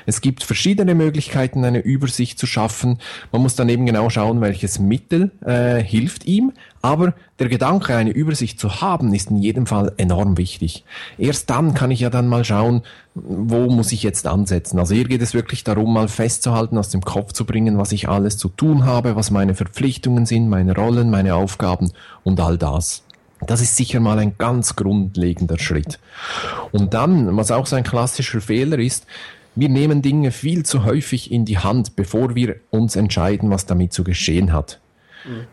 Es 0.06 0.22
gibt 0.22 0.44
verschiedene 0.44 0.96
Möglichkeiten, 0.96 1.64
eine 1.66 1.80
Übersicht 1.80 2.40
zu 2.40 2.48
schaffen. 2.48 3.00
Man 3.32 3.42
muss 3.42 3.56
dann 3.56 3.70
eben 3.70 3.86
genau 3.86 4.10
schauen, 4.10 4.42
welches 4.42 4.80
Mittel 4.80 5.32
äh, 5.46 5.82
hilft 5.82 6.26
ihm. 6.26 6.54
Aber 6.82 7.14
der 7.40 7.50
Gedanke, 7.50 7.96
eine 7.96 8.12
Übersicht 8.12 8.60
zu 8.60 8.82
haben, 8.82 9.14
ist 9.14 9.30
in 9.30 9.38
jedem 9.38 9.66
Fall 9.66 9.94
enorm 9.98 10.38
wichtig. 10.38 10.86
Erst 11.18 11.50
dann 11.50 11.74
kann 11.74 11.92
ich 11.92 12.00
ja 12.00 12.10
dann 12.10 12.28
mal 12.28 12.46
schauen, 12.46 12.84
wo 13.14 13.70
muss 13.70 13.92
ich 13.92 14.04
jetzt 14.04 14.28
ansetzen. 14.28 14.80
Also 14.80 14.96
hier 14.96 15.06
geht 15.06 15.22
es 15.22 15.34
wirklich 15.34 15.64
darum, 15.64 15.94
mal 15.94 16.08
festzuhalten, 16.08 16.78
aus 16.78 16.90
dem 16.90 17.02
Kopf 17.02 17.34
zu 17.34 17.46
bringen, 17.46 17.78
was 17.78 17.92
ich 17.92 18.08
alles 18.08 18.38
zu 18.38 18.50
tun 18.50 18.86
habe, 18.86 19.16
was 19.16 19.32
meine 19.32 19.56
Verpflichtungen 19.56 20.26
sind, 20.26 20.50
meine 20.50 20.76
Rollen, 20.76 21.10
meine 21.10 21.36
Aufgaben 21.36 21.92
und 22.24 22.40
all 22.40 22.58
das. 22.58 23.04
Das 23.46 23.62
ist 23.62 23.76
sicher 23.76 24.00
mal 24.00 24.18
ein 24.18 24.36
ganz 24.38 24.76
grundlegender 24.76 25.60
Schritt. 25.60 26.00
Und 26.72 26.94
dann, 26.94 27.38
was 27.38 27.52
auch 27.52 27.68
so 27.68 27.76
ein 27.76 27.84
klassischer 27.84 28.42
Fehler 28.42 28.80
ist, 28.80 29.06
wir 29.58 29.70
nehmen 29.70 30.02
Dinge 30.02 30.32
viel 30.32 30.64
zu 30.64 30.86
häufig 30.86 31.32
in 31.32 31.44
die 31.44 31.58
Hand, 31.58 31.96
bevor 31.96 32.36
wir 32.36 32.58
uns 32.70 32.96
entscheiden, 32.96 33.50
was 33.50 33.66
damit 33.66 33.92
zu 33.92 34.04
geschehen 34.04 34.54
hat. 34.54 34.80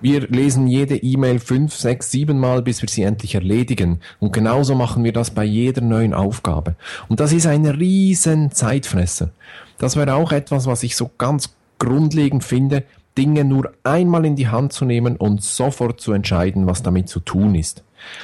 Wir 0.01 0.29
lesen 0.29 0.67
jede 0.69 0.97
E-Mail 0.97 1.41
fünf, 1.41 1.75
sechs, 1.75 2.11
sieben 2.11 2.39
Mal, 2.39 2.63
bis 2.63 2.83
wir 2.83 2.89
sie 2.89 3.03
endlich 3.03 3.35
erledigen. 3.35 4.01
Und 4.21 4.33
genauso 4.33 4.75
machen 4.75 5.03
wir 5.05 5.13
das 5.13 5.31
bei 5.31 5.45
jeder 5.45 5.81
neuen 5.81 6.15
Aufgabe. 6.15 6.77
Und 7.09 7.19
das 7.19 7.33
ist 7.33 7.47
ein 7.47 7.67
riesen 7.67 8.53
Zeitfresser. 8.53 9.31
Das 9.79 9.97
wäre 9.97 10.15
auch 10.15 10.33
etwas, 10.33 10.67
was 10.67 10.83
ich 10.83 10.95
so 10.97 11.11
ganz 11.19 11.55
grundlegend 11.79 12.45
finde, 12.45 12.85
Dinge 13.19 13.45
nur 13.45 13.73
einmal 13.85 14.25
in 14.25 14.37
die 14.37 14.49
Hand 14.49 14.73
zu 14.73 14.85
nehmen 14.85 15.17
und 15.17 15.43
sofort 15.43 16.01
zu 16.01 16.13
entscheiden, 16.13 16.67
was 16.67 16.83
damit 16.83 17.09
zu 17.09 17.21
tun 17.21 17.55
ist. 17.55 17.83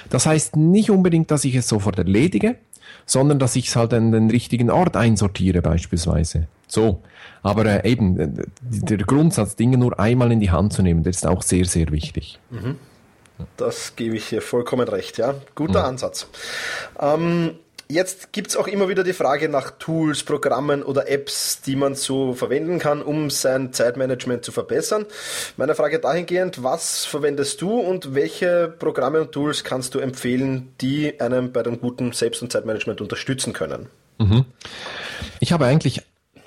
Das 0.09 0.27
heißt 0.27 0.57
nicht 0.57 0.91
unbedingt, 0.91 1.31
dass 1.31 1.45
ich 1.45 1.55
es 1.55 1.69
sofort 1.69 1.99
erledige, 1.99 2.57
sondern 3.07 3.39
dass 3.39 3.57
ich 3.57 3.69
es 3.69 3.77
halt 3.77 3.95
an 3.95 4.13
den 4.13 4.31
richtigen 4.31 4.71
Ort 4.71 4.97
einsortiere 4.97 5.63
beispielsweise. 5.63 6.47
So. 6.67 7.03
Aber 7.43 7.65
äh, 7.67 7.91
eben, 7.91 8.19
äh, 8.19 8.29
der 8.61 8.99
Grundsatz, 8.99 9.57
Dinge 9.57 9.79
nur 9.79 9.99
einmal 9.99 10.31
in 10.33 10.41
die 10.41 10.51
Hand 10.51 10.73
zu 10.73 10.83
nehmen, 10.83 11.03
der 11.03 11.11
ist 11.11 11.27
auch 11.27 11.43
sehr, 11.43 11.65
sehr 11.65 11.91
wichtig. 11.91 12.39
Mhm. 12.51 12.77
Das 13.57 13.97
gebe 13.97 14.17
ich 14.17 14.27
hier 14.27 14.43
vollkommen 14.43 14.87
recht, 14.87 15.19
ja. 15.19 15.35
Guter 15.55 15.81
mhm. 15.81 15.89
Ansatz. 15.89 16.29
Ähm, 17.01 17.53
Jetzt 17.91 18.33
gibt 18.33 18.51
es 18.51 18.57
auch 18.57 18.69
immer 18.69 18.89
wieder 18.89 19.03
die 19.03 19.13
Frage 19.13 19.49
nach 19.49 19.73
Tools, 19.73 20.23
Programmen 20.23 20.85
oder 20.85 21.09
Apps, 21.11 21.61
die 21.61 21.75
man 21.75 21.97
so 21.97 22.35
verwenden 22.35 22.79
kann, 22.79 23.03
um 23.03 23.31
sein 23.31 23.73
Zeitmanagement 23.73 24.45
zu 24.45 24.53
verbessern. 24.53 25.07
Meine 25.57 25.75
Frage 25.75 25.99
dahingehend, 25.99 26.63
was 26.63 27.05
verwendest 27.05 27.61
du 27.61 27.81
und 27.81 28.15
welche 28.15 28.73
Programme 28.79 29.21
und 29.21 29.33
Tools 29.33 29.65
kannst 29.65 29.97
du 29.97 29.99
empfehlen, 29.99 30.73
die 30.81 31.21
einem 31.21 31.51
bei 31.51 31.65
dem 31.65 31.81
guten 31.81 32.13
Selbst- 32.13 32.43
und 32.43 32.53
Zeitmanagement 32.53 33.01
unterstützen 33.01 33.53
können? 33.53 33.89
Mhm. 34.19 34.45
Ich 35.41 35.53
habe 35.53 35.67
eigentlich 35.67 36.03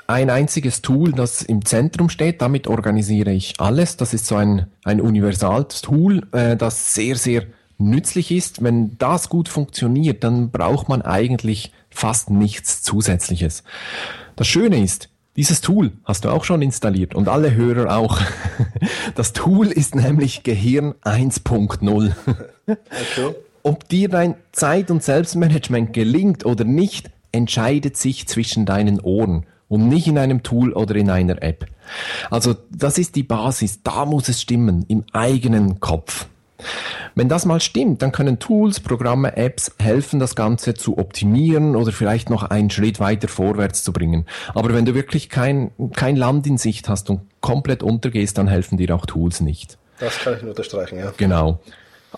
ein 0.08 0.30
einziges 0.30 0.82
Tool, 0.82 1.12
das 1.12 1.42
im 1.42 1.66
Zentrum 1.66 2.08
steht. 2.08 2.42
Damit 2.42 2.68
organisiere 2.68 3.34
ich 3.34 3.60
alles. 3.60 3.98
Das 3.98 4.14
ist 4.14 4.28
so 4.28 4.38
ein, 4.38 4.68
ein 4.86 5.02
Universal-Tool, 5.02 6.22
äh, 6.32 6.56
das 6.56 6.96
sehr, 6.96 7.18
sehr 7.18 7.44
nützlich 7.90 8.32
ist, 8.32 8.64
wenn 8.64 8.98
das 8.98 9.30
gut 9.30 9.50
funktioniert, 9.50 10.24
dann 10.24 10.52
braucht 10.52 10.90
man 10.90 11.02
eigentlich 11.02 11.72
fast 11.90 12.30
nichts 12.30 12.82
Zusätzliches. 12.82 13.64
Das 14.36 14.48
Schöne 14.48 14.82
ist, 14.84 15.10
dieses 15.36 15.62
Tool 15.62 15.94
hast 16.04 16.26
du 16.26 16.30
auch 16.30 16.44
schon 16.44 16.62
installiert 16.62 17.16
und 17.16 17.28
alle 17.28 17.56
Hörer 17.56 17.96
auch. 17.96 18.20
Das 19.16 19.34
Tool 19.34 19.68
ist 19.68 19.96
nämlich 19.96 20.44
Gehirn 20.44 20.94
1.0. 21.04 22.12
Okay. 22.66 23.36
Ob 23.62 23.88
dir 23.88 24.10
dein 24.10 24.36
Zeit- 24.52 24.92
und 24.92 25.04
Selbstmanagement 25.04 25.94
gelingt 25.94 26.46
oder 26.46 26.66
nicht, 26.66 27.12
entscheidet 27.32 27.96
sich 27.98 28.28
zwischen 28.28 28.66
deinen 28.66 29.00
Ohren 29.00 29.46
und 29.68 29.88
nicht 29.88 30.08
in 30.08 30.18
einem 30.18 30.44
Tool 30.44 30.74
oder 30.74 30.96
in 30.96 31.10
einer 31.10 31.42
App. 31.42 31.66
Also 32.30 32.56
das 32.70 32.98
ist 32.98 33.16
die 33.16 33.24
Basis, 33.24 33.82
da 33.84 34.06
muss 34.06 34.30
es 34.30 34.42
stimmen, 34.42 34.86
im 34.88 35.04
eigenen 35.14 35.80
Kopf. 35.80 36.28
Wenn 37.16 37.30
das 37.30 37.46
mal 37.46 37.60
stimmt, 37.60 38.02
dann 38.02 38.12
können 38.12 38.40
Tools, 38.40 38.80
Programme, 38.80 39.38
Apps 39.38 39.72
helfen, 39.80 40.20
das 40.20 40.36
Ganze 40.36 40.74
zu 40.74 40.98
optimieren 40.98 41.76
oder 41.76 41.92
vielleicht 41.92 42.30
noch 42.30 42.44
einen 42.44 42.70
Schritt 42.70 43.00
weiter 43.00 43.28
vorwärts 43.28 43.84
zu 43.84 43.94
bringen. 43.94 44.26
Aber 44.54 44.74
wenn 44.74 44.86
du 44.86 44.96
wirklich 44.96 45.30
kein, 45.30 45.72
kein 45.96 46.16
Land 46.16 46.48
in 46.48 46.58
Sicht 46.58 46.90
hast 46.90 47.10
und 47.10 47.22
komplett 47.42 47.84
untergehst, 47.84 48.38
dann 48.38 48.48
helfen 48.48 48.78
dir 48.78 48.96
auch 48.96 49.06
Tools 49.06 49.42
nicht. 49.42 49.78
Das 50.00 50.20
kann 50.20 50.36
ich 50.36 50.42
nur 50.42 50.52
unterstreichen, 50.52 50.98
ja. 50.98 51.14
Genau. 51.18 51.60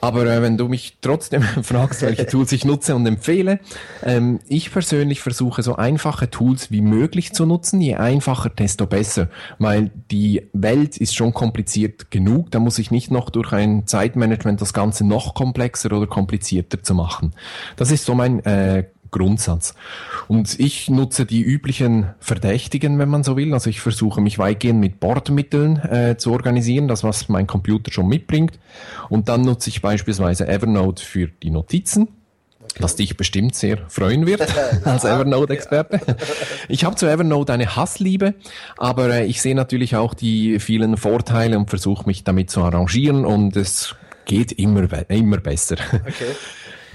Aber 0.02 0.26
äh, 0.26 0.42
wenn 0.42 0.58
du 0.58 0.68
mich 0.68 0.98
trotzdem 1.02 1.42
fragst, 1.64 2.02
welche 2.02 2.26
Tools 2.28 2.52
ich 2.52 2.66
nutze 2.66 2.96
und 2.96 3.06
empfehle, 3.06 3.60
ähm, 4.04 4.40
ich 4.48 4.72
persönlich 4.72 5.22
versuche 5.22 5.64
so 5.64 5.76
einfache 5.76 6.30
Tools 6.30 6.72
wie 6.72 6.82
möglich 6.82 7.34
zu 7.34 7.46
nutzen. 7.46 7.82
Je 7.82 7.96
einfacher, 7.96 8.50
desto 8.50 8.86
besser, 8.86 9.30
weil 9.60 9.92
die 10.12 10.48
Welt 10.54 10.98
ist 10.98 11.16
schon 11.16 11.34
kompliziert 11.34 12.12
genug. 12.12 12.52
Da 12.52 12.60
muss 12.60 12.80
ich 12.80 12.92
nicht 12.92 13.12
noch 13.12 13.30
durch 13.30 13.54
ein 13.54 13.88
Zeitmanagement 13.88 14.62
das 14.62 14.74
Ganze 14.74 15.06
noch 15.06 15.34
komplexer 15.34 15.92
oder 15.92 16.08
komplizierter 16.08 16.84
zu 16.84 16.94
machen. 16.94 17.34
Das 17.76 17.92
ist 17.92 18.06
so 18.06 18.16
mein 18.16 18.44
äh, 18.46 18.86
Grundsatz. 19.16 19.76
Und 20.28 20.60
ich 20.60 20.90
nutze 20.90 21.26
die 21.26 21.42
üblichen 21.42 22.14
Verdächtigen, 22.20 23.00
wenn 23.00 23.08
man 23.08 23.24
so 23.24 23.38
will. 23.38 23.54
Also 23.54 23.70
ich 23.70 23.80
versuche 23.80 24.20
mich 24.20 24.38
weitgehend 24.40 24.80
mit 24.82 25.00
Bordmitteln 25.00 25.78
äh, 25.78 26.18
zu 26.18 26.34
organisieren, 26.34 26.90
das 26.90 27.04
was 27.04 27.30
mein 27.30 27.48
Computer 27.48 27.92
schon 27.94 28.08
mitbringt. 28.08 28.60
Und 29.10 29.30
dann 29.30 29.42
nutze 29.42 29.70
ich 29.70 29.82
beispielsweise 29.82 30.48
Evernote 30.48 31.04
für 31.04 31.28
die 31.28 31.50
Notizen. 31.50 32.10
Was 32.78 32.98
dich 32.98 33.16
bestimmt 33.16 33.56
sehr 33.56 33.78
freuen 33.88 34.26
wird 34.26 34.42
als 34.84 35.06
Evernote-Experte. 35.06 36.02
Ich 36.68 36.84
habe 36.84 36.98
zu 36.98 37.06
Evernote 37.06 37.54
eine 37.54 37.78
Hassliebe, 37.78 38.34
aber 38.76 39.10
äh, 39.12 39.26
ich 39.26 39.42
sehe 39.42 39.56
natürlich 39.56 39.96
auch 39.96 40.14
die 40.14 40.60
vielen 40.60 40.98
Vorteile 40.98 41.58
und 41.58 41.70
versuche 41.70 42.06
mich 42.06 42.26
damit 42.26 42.50
zu 42.50 42.62
arrangieren 42.62 43.24
und 43.24 43.56
es 43.56 43.96
geht 44.26 44.52
immer, 44.52 44.90
immer 45.10 45.38
besser. 45.38 45.78
Okay. 45.94 46.36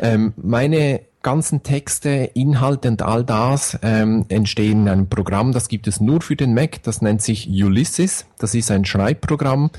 Ähm, 0.02 0.35
meine 0.37 1.00
ganzen 1.22 1.62
Texte, 1.62 2.30
Inhalte 2.35 2.88
und 2.88 3.02
all 3.02 3.24
das 3.24 3.78
ähm, 3.83 4.24
entstehen 4.28 4.83
in 4.83 4.88
einem 4.88 5.09
Programm, 5.09 5.52
das 5.52 5.68
gibt 5.68 5.87
es 5.87 6.00
nur 6.00 6.22
für 6.22 6.37
den 6.37 6.54
Mac, 6.54 6.83
das 6.83 7.02
nennt 7.02 7.22
sich 7.22 7.48
Ulysses, 7.48 8.26
das 8.38 8.54
ist 8.54 8.70
ein 8.70 8.85
Schreibprogramm. 8.85 9.70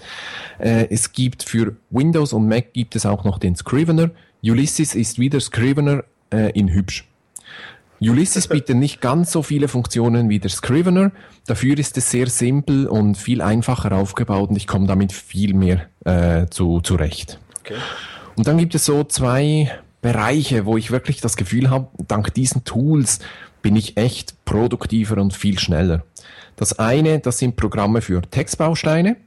Äh, 0.60 0.88
es 0.90 1.14
gibt 1.14 1.44
für 1.44 1.76
Windows 1.90 2.34
und 2.34 2.48
Mac 2.48 2.74
gibt 2.74 2.96
es 2.96 3.06
auch 3.06 3.24
noch 3.24 3.40
den 3.40 3.56
Scrivener. 3.56 4.12
Ulysses 4.44 4.96
ist 4.96 5.18
wieder 5.20 5.40
Scrivener 5.40 6.04
äh, 6.32 6.52
in 6.52 6.70
hübsch. 6.70 7.08
Ulysses 8.00 8.48
bietet 8.50 8.78
nicht 8.78 9.02
ganz 9.02 9.32
so 9.32 9.42
viele 9.42 9.68
Funktionen 9.68 10.30
wie 10.30 10.40
der 10.40 10.52
Scrivener, 10.52 11.12
dafür 11.48 11.78
ist 11.80 11.98
es 11.98 12.12
sehr 12.12 12.28
simpel 12.28 12.88
und 12.88 13.18
viel 13.18 13.42
einfacher 13.42 13.92
aufgebaut 13.94 14.50
und 14.50 14.56
ich 14.58 14.68
komme 14.68 14.86
damit 14.86 15.12
viel 15.12 15.56
mehr 15.56 15.88
äh, 16.06 16.48
zu, 16.50 16.82
zurecht. 16.82 17.40
Okay. 17.62 17.76
Und 18.36 18.48
dann 18.48 18.58
gibt 18.58 18.76
es 18.76 18.86
so 18.86 19.04
zwei 19.04 19.72
Bereiche, 20.02 20.66
wo 20.66 20.78
ich 20.78 20.92
wirklich 20.92 21.22
das 21.22 21.38
Gefühl 21.38 21.70
habe, 21.70 21.88
dank 22.08 22.34
diesen 22.34 22.64
Tools 22.64 23.20
bin 23.62 23.76
ich 23.76 23.98
echt 23.98 24.44
produktiver 24.46 25.18
und 25.18 25.34
viel 25.34 25.60
schneller. 25.60 26.04
Das 26.56 26.80
eine, 26.80 27.20
das 27.20 27.38
sind 27.38 27.56
Programme 27.56 28.02
für 28.02 28.22
Textbausteine. 28.22 29.18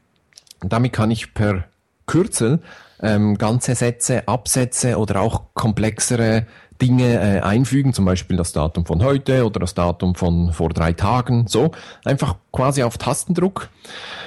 Damit 0.61 0.93
kann 0.93 1.11
ich 1.11 1.35
per 1.35 1.65
Kürzel 2.07 2.61
ähm, 3.01 3.37
ganze 3.39 3.75
Sätze, 3.75 4.27
Absätze 4.29 4.99
oder 4.99 5.21
auch 5.21 5.43
komplexere 5.55 6.47
Dinge 6.81 7.15
äh, 7.15 7.41
einfügen, 7.41 7.93
zum 7.93 8.05
Beispiel 8.05 8.37
das 8.37 8.53
Datum 8.53 8.85
von 8.85 9.03
heute 9.03 9.47
oder 9.47 9.61
das 9.61 9.75
Datum 9.75 10.15
von 10.15 10.53
vor 10.53 10.71
drei 10.71 10.93
Tagen, 10.93 11.47
so 11.47 11.71
einfach 12.05 12.37
quasi 12.53 12.83
auf 12.83 12.99
Tastendruck. 12.99 13.69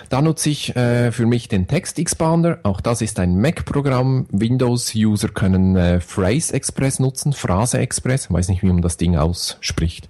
Da 0.10 0.22
nutze 0.22 0.50
ich 0.50 0.76
äh, 0.76 1.12
für 1.12 1.26
mich 1.26 1.50
den 1.50 1.68
Text 1.68 2.00
Expander, 2.00 2.60
auch 2.64 2.80
das 2.80 3.02
ist 3.02 3.20
ein 3.20 3.40
Mac-Programm. 3.42 4.28
Windows-User 4.32 5.30
können 5.30 5.76
äh, 5.76 6.00
Phrase 6.00 6.54
Express 6.54 7.00
nutzen, 7.00 7.34
Phrase 7.34 7.80
Express, 7.80 8.32
weiß 8.32 8.48
nicht, 8.48 8.64
wie 8.64 8.68
man 8.68 8.82
das 8.82 8.96
Ding 8.96 9.18
ausspricht. 9.18 10.10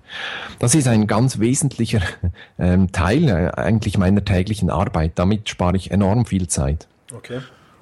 Das 0.60 0.76
ist 0.76 0.88
ein 0.88 1.08
ganz 1.08 1.40
wesentlicher 1.40 2.02
ähm, 2.60 2.92
Teil 2.92 3.28
äh, 3.30 3.52
eigentlich 3.60 3.98
meiner 3.98 4.24
täglichen 4.24 4.70
Arbeit. 4.70 5.14
Damit 5.16 5.50
spare 5.50 5.78
ich 5.78 5.90
enorm 5.90 6.26
viel 6.26 6.48
Zeit. 6.48 6.88
Okay. 7.14 7.40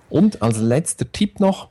Und 0.09 0.41
als 0.41 0.59
letzter 0.59 1.11
Tipp 1.11 1.39
noch, 1.39 1.69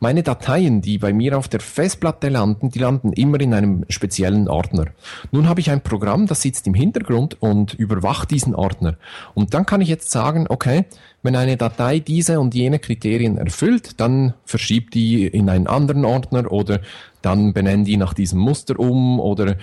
meine 0.00 0.22
Dateien, 0.22 0.80
die 0.80 0.96
bei 0.96 1.12
mir 1.12 1.36
auf 1.36 1.46
der 1.46 1.60
Festplatte 1.60 2.30
landen, 2.30 2.70
die 2.70 2.78
landen 2.78 3.12
immer 3.12 3.38
in 3.38 3.52
einem 3.52 3.84
speziellen 3.90 4.48
Ordner. 4.48 4.86
Nun 5.30 5.46
habe 5.46 5.60
ich 5.60 5.70
ein 5.70 5.82
Programm, 5.82 6.26
das 6.26 6.40
sitzt 6.40 6.66
im 6.66 6.74
Hintergrund 6.74 7.36
und 7.40 7.74
überwacht 7.74 8.30
diesen 8.30 8.54
Ordner. 8.54 8.96
Und 9.34 9.52
dann 9.52 9.66
kann 9.66 9.82
ich 9.82 9.88
jetzt 9.88 10.10
sagen, 10.10 10.46
okay, 10.48 10.86
wenn 11.22 11.36
eine 11.36 11.58
Datei 11.58 11.98
diese 11.98 12.40
und 12.40 12.54
jene 12.54 12.78
Kriterien 12.78 13.36
erfüllt, 13.36 14.00
dann 14.00 14.32
verschiebt 14.46 14.94
die 14.94 15.26
in 15.26 15.50
einen 15.50 15.66
anderen 15.66 16.06
Ordner 16.06 16.50
oder 16.50 16.80
dann 17.20 17.52
benenne 17.52 17.84
die 17.84 17.98
nach 17.98 18.14
diesem 18.14 18.40
Muster 18.40 18.80
um 18.80 19.20
oder 19.20 19.56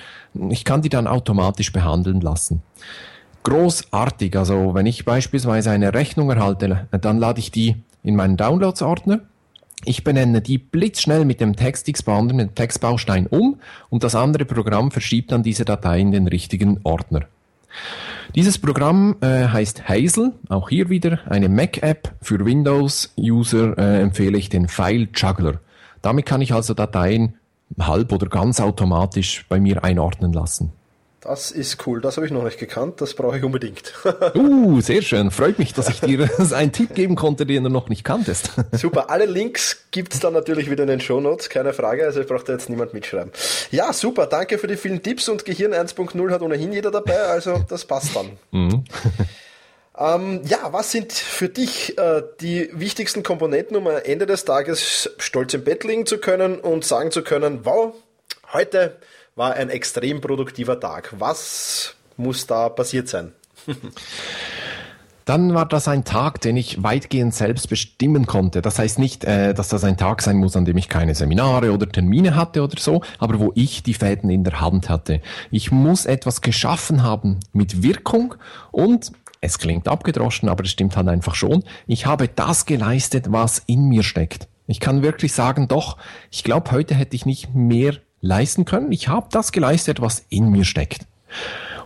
ich 0.50 0.64
kann 0.64 0.84
die 0.84 0.90
dann 0.90 1.08
automatisch 1.08 1.74
behandeln 1.74 2.22
lassen 2.22 2.62
großartig. 3.48 4.38
Also 4.38 4.74
wenn 4.74 4.86
ich 4.86 5.06
beispielsweise 5.06 5.72
eine 5.72 5.94
Rechnung 5.94 6.30
erhalte, 6.30 6.88
dann 6.92 7.18
lade 7.18 7.40
ich 7.40 7.50
die 7.50 7.78
in 8.04 8.18
meinen 8.18 8.36
Downloads-Ordner 8.36 9.22
ich 9.86 10.04
benenne 10.04 10.42
die 10.42 10.58
blitzschnell 10.58 11.26
mit 11.26 11.40
dem 11.40 11.56
Text-Expander, 11.56 12.36
den 12.36 12.56
Textbaustein 12.56 13.28
um 13.28 13.60
und 13.90 14.04
das 14.04 14.16
andere 14.16 14.46
Programm 14.46 14.92
verschiebt 14.92 15.32
dann 15.32 15.44
diese 15.44 15.66
Datei 15.66 16.00
in 16.00 16.12
den 16.12 16.28
richtigen 16.28 16.80
Ordner. 16.84 17.22
Dieses 18.36 18.58
Programm 18.58 19.16
äh, 19.22 19.48
heißt 19.48 19.88
Hazel, 19.88 20.34
auch 20.50 20.70
hier 20.70 20.90
wieder 20.90 21.20
eine 21.30 21.48
Mac-App. 21.48 22.14
Für 22.22 22.44
Windows-User 22.44 23.78
äh, 23.78 24.02
empfehle 24.02 24.38
ich 24.38 24.50
den 24.50 24.68
File 24.68 25.08
Juggler. 25.14 25.60
Damit 26.02 26.26
kann 26.26 26.42
ich 26.42 26.54
also 26.54 26.74
Dateien 26.74 27.36
halb 27.80 28.12
oder 28.12 28.28
ganz 28.28 28.60
automatisch 28.60 29.46
bei 29.48 29.60
mir 29.60 29.84
einordnen 29.84 30.34
lassen. 30.34 30.72
Das 31.28 31.52
ist 31.52 31.86
cool, 31.86 32.00
das 32.00 32.16
habe 32.16 32.26
ich 32.26 32.32
noch 32.32 32.46
nicht 32.46 32.58
gekannt, 32.58 33.02
das 33.02 33.14
brauche 33.14 33.38
ich 33.38 33.44
unbedingt. 33.44 33.92
uh, 34.34 34.80
sehr 34.80 35.02
schön. 35.02 35.30
Freut 35.30 35.60
mich, 35.60 35.74
dass 35.74 35.90
ich 35.90 36.00
dir 36.00 36.30
einen 36.54 36.72
Tipp 36.72 36.96
geben 36.96 37.18
konnte, 37.18 37.46
den 37.46 37.66
du 37.66 37.70
noch 37.70 37.90
nicht 37.90 38.06
kanntest. 38.06 38.52
super, 38.72 39.10
alle 39.10 39.26
Links 39.26 39.88
gibt 39.92 40.14
es 40.14 40.22
dann 40.22 40.32
natürlich 40.32 40.72
wieder 40.72 40.84
in 40.84 40.90
den 40.90 41.02
Show 41.02 41.20
Notes, 41.20 41.50
keine 41.50 41.74
Frage, 41.74 42.06
also 42.06 42.22
ich 42.22 42.28
brauche 42.28 42.46
da 42.46 42.54
jetzt 42.54 42.70
niemand 42.70 42.94
mitschreiben. 42.94 43.34
Ja, 43.72 43.92
super, 43.92 44.26
danke 44.26 44.58
für 44.58 44.68
die 44.68 44.78
vielen 44.78 45.04
Tipps 45.04 45.28
und 45.28 45.44
Gehirn 45.44 45.74
1.0 45.74 46.32
hat 46.32 46.42
ohnehin 46.42 46.72
jeder 46.72 46.92
dabei, 46.92 47.18
also 47.18 47.62
das 47.68 47.84
passt 47.84 48.16
dann. 48.16 48.32
Mhm. 48.52 48.86
Ähm, 49.98 50.42
ja, 50.46 50.72
was 50.72 50.94
sind 50.94 51.12
für 51.12 51.50
dich 51.50 51.98
äh, 51.98 52.24
die 52.40 52.70
wichtigsten 52.72 53.24
Komponenten, 53.24 53.76
um 53.76 53.86
am 53.88 53.98
Ende 54.02 54.28
des 54.28 54.46
Tages 54.46 55.10
stolz 55.18 55.54
im 55.54 55.66
Bett 55.66 55.84
liegen 55.84 56.06
zu 56.06 56.20
können 56.20 56.58
und 56.58 56.86
sagen 56.86 57.12
zu 57.12 57.22
können, 57.22 57.66
wow, 57.66 57.94
heute 58.54 58.96
war 59.38 59.54
ein 59.54 59.70
extrem 59.70 60.20
produktiver 60.20 60.80
Tag. 60.80 61.14
Was 61.20 61.96
muss 62.18 62.48
da 62.48 62.70
passiert 62.70 63.08
sein? 63.08 63.32
Dann 65.26 65.54
war 65.54 65.68
das 65.68 65.90
ein 65.90 66.06
Tag, 66.06 66.40
den 66.40 66.56
ich 66.56 66.82
weitgehend 66.84 67.36
selbst 67.36 67.70
bestimmen 67.70 68.28
konnte. 68.28 68.62
Das 68.62 68.80
heißt 68.80 68.98
nicht, 68.98 69.26
äh, 69.26 69.54
dass 69.54 69.68
das 69.68 69.84
ein 69.84 69.98
Tag 69.98 70.22
sein 70.22 70.38
muss, 70.38 70.56
an 70.56 70.64
dem 70.64 70.78
ich 70.78 70.88
keine 70.88 71.16
Seminare 71.16 71.74
oder 71.74 71.88
Termine 71.88 72.36
hatte 72.36 72.64
oder 72.64 72.80
so, 72.80 73.02
aber 73.20 73.40
wo 73.40 73.52
ich 73.54 73.84
die 73.84 73.94
Fäden 73.94 74.30
in 74.30 74.46
der 74.46 74.62
Hand 74.62 74.88
hatte. 74.88 75.22
Ich 75.52 75.70
muss 75.70 76.06
etwas 76.06 76.40
geschaffen 76.40 77.04
haben 77.04 77.42
mit 77.52 77.84
Wirkung 77.84 78.36
und 78.72 79.12
es 79.42 79.60
klingt 79.60 79.90
abgedroschen, 79.90 80.48
aber 80.48 80.64
es 80.64 80.72
stimmt 80.72 80.96
halt 80.96 81.10
einfach 81.10 81.36
schon. 81.36 81.64
Ich 81.88 82.06
habe 82.06 82.30
das 82.30 82.66
geleistet, 82.66 83.26
was 83.30 83.62
in 83.68 83.90
mir 83.90 84.04
steckt. 84.04 84.48
Ich 84.66 84.80
kann 84.80 85.04
wirklich 85.04 85.34
sagen, 85.34 85.68
doch, 85.68 85.98
ich 86.32 86.46
glaube, 86.46 86.72
heute 86.72 86.96
hätte 86.96 87.18
ich 87.18 87.26
nicht 87.26 87.54
mehr 87.54 87.98
leisten 88.28 88.66
können. 88.66 88.92
Ich 88.92 89.08
habe 89.08 89.28
das 89.32 89.52
geleistet, 89.52 90.02
was 90.02 90.26
in 90.30 90.50
mir 90.50 90.66
steckt. 90.66 91.08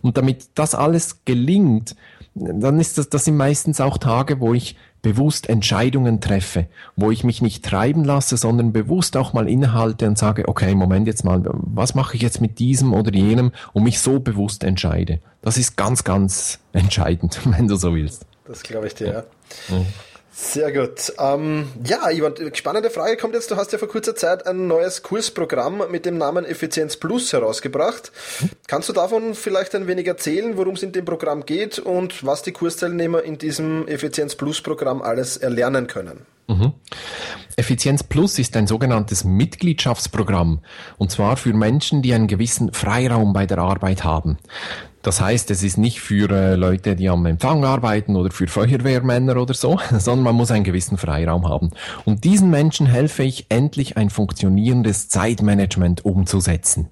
Und 0.01 0.17
damit 0.17 0.49
das 0.55 0.75
alles 0.75 1.23
gelingt, 1.25 1.95
dann 2.33 2.79
ist 2.79 2.97
das, 2.97 3.09
das 3.09 3.25
sind 3.25 3.37
meistens 3.37 3.81
auch 3.81 3.97
Tage, 3.97 4.39
wo 4.39 4.53
ich 4.53 4.75
bewusst 5.01 5.49
Entscheidungen 5.49 6.21
treffe, 6.21 6.67
wo 6.95 7.11
ich 7.11 7.23
mich 7.23 7.41
nicht 7.41 7.65
treiben 7.65 8.03
lasse, 8.03 8.37
sondern 8.37 8.71
bewusst 8.71 9.17
auch 9.17 9.33
mal 9.33 9.49
innehalte 9.49 10.07
und 10.07 10.17
sage, 10.17 10.47
okay, 10.47 10.75
Moment 10.75 11.07
jetzt 11.07 11.23
mal, 11.23 11.43
was 11.45 11.95
mache 11.95 12.15
ich 12.15 12.21
jetzt 12.21 12.39
mit 12.39 12.59
diesem 12.59 12.93
oder 12.93 13.13
jenem 13.13 13.51
und 13.73 13.83
mich 13.83 13.99
so 13.99 14.19
bewusst 14.19 14.63
entscheide. 14.63 15.19
Das 15.41 15.57
ist 15.57 15.75
ganz, 15.75 16.03
ganz 16.03 16.59
entscheidend, 16.73 17.39
wenn 17.45 17.67
du 17.67 17.75
so 17.75 17.95
willst. 17.95 18.25
Das 18.45 18.63
glaube 18.63 18.87
ich 18.87 18.95
dir, 18.95 19.07
ja. 19.07 19.23
ja. 19.75 19.85
Sehr 20.33 20.71
gut. 20.71 21.11
Ähm, 21.19 21.67
ja, 21.83 22.09
Ivan, 22.09 22.33
spannende 22.53 22.89
Frage 22.89 23.17
kommt 23.17 23.33
jetzt. 23.33 23.51
Du 23.51 23.57
hast 23.57 23.73
ja 23.73 23.77
vor 23.77 23.89
kurzer 23.89 24.15
Zeit 24.15 24.47
ein 24.47 24.65
neues 24.65 25.03
Kursprogramm 25.03 25.83
mit 25.91 26.05
dem 26.05 26.17
Namen 26.17 26.45
Effizienz 26.45 26.95
Plus 26.95 27.33
herausgebracht. 27.33 28.13
Kannst 28.67 28.87
du 28.87 28.93
davon 28.93 29.35
vielleicht 29.35 29.75
ein 29.75 29.87
wenig 29.87 30.07
erzählen, 30.07 30.55
worum 30.55 30.75
es 30.75 30.83
in 30.83 30.93
dem 30.93 31.03
Programm 31.03 31.45
geht 31.45 31.79
und 31.79 32.25
was 32.25 32.43
die 32.43 32.53
Kursteilnehmer 32.53 33.23
in 33.23 33.37
diesem 33.37 33.87
Effizienz 33.89 34.35
Plus 34.35 34.61
Programm 34.61 35.01
alles 35.01 35.35
erlernen 35.35 35.87
können? 35.87 36.25
Mhm. 36.47 36.73
Effizienz 37.57 38.03
Plus 38.03 38.39
ist 38.39 38.55
ein 38.55 38.67
sogenanntes 38.67 39.25
Mitgliedschaftsprogramm 39.25 40.61
und 40.97 41.11
zwar 41.11 41.35
für 41.35 41.53
Menschen, 41.53 42.01
die 42.01 42.13
einen 42.13 42.27
gewissen 42.27 42.73
Freiraum 42.73 43.33
bei 43.33 43.45
der 43.45 43.57
Arbeit 43.57 44.05
haben. 44.05 44.37
Das 45.01 45.19
heißt, 45.19 45.49
es 45.51 45.63
ist 45.63 45.77
nicht 45.77 45.99
für 46.01 46.29
äh, 46.29 46.55
Leute, 46.55 46.95
die 46.95 47.09
am 47.09 47.25
Empfang 47.25 47.65
arbeiten 47.65 48.15
oder 48.15 48.31
für 48.31 48.47
Feuerwehrmänner 48.47 49.37
oder 49.37 49.53
so, 49.53 49.79
sondern 49.97 50.23
man 50.23 50.35
muss 50.35 50.51
einen 50.51 50.63
gewissen 50.63 50.97
Freiraum 50.97 51.47
haben. 51.47 51.71
Und 52.05 52.23
diesen 52.23 52.49
Menschen 52.49 52.85
helfe 52.85 53.23
ich 53.23 53.47
endlich 53.49 53.97
ein 53.97 54.09
funktionierendes 54.09 55.09
Zeitmanagement 55.09 56.05
umzusetzen. 56.05 56.89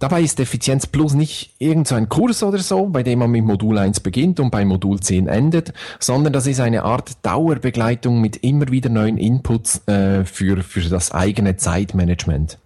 Dabei 0.00 0.22
ist 0.22 0.40
Effizienz 0.40 0.86
Plus 0.86 1.12
nicht 1.12 1.54
irgendein 1.58 2.04
so 2.04 2.08
Kurs 2.08 2.42
oder 2.42 2.58
so, 2.58 2.86
bei 2.86 3.02
dem 3.02 3.18
man 3.18 3.30
mit 3.30 3.44
Modul 3.44 3.76
1 3.76 4.00
beginnt 4.00 4.40
und 4.40 4.50
bei 4.50 4.64
Modul 4.64 4.98
10 4.98 5.28
endet, 5.28 5.74
sondern 5.98 6.32
das 6.32 6.46
ist 6.46 6.58
eine 6.58 6.84
Art 6.84 7.12
Dauerbegleitung 7.22 8.20
mit 8.20 8.38
immer 8.38 8.68
wieder 8.68 8.88
neuen 8.88 9.18
Inputs 9.18 9.86
äh, 9.86 10.24
für, 10.24 10.62
für 10.62 10.80
das 10.80 11.12
eigene 11.12 11.56
Zeitmanagement. 11.56 12.58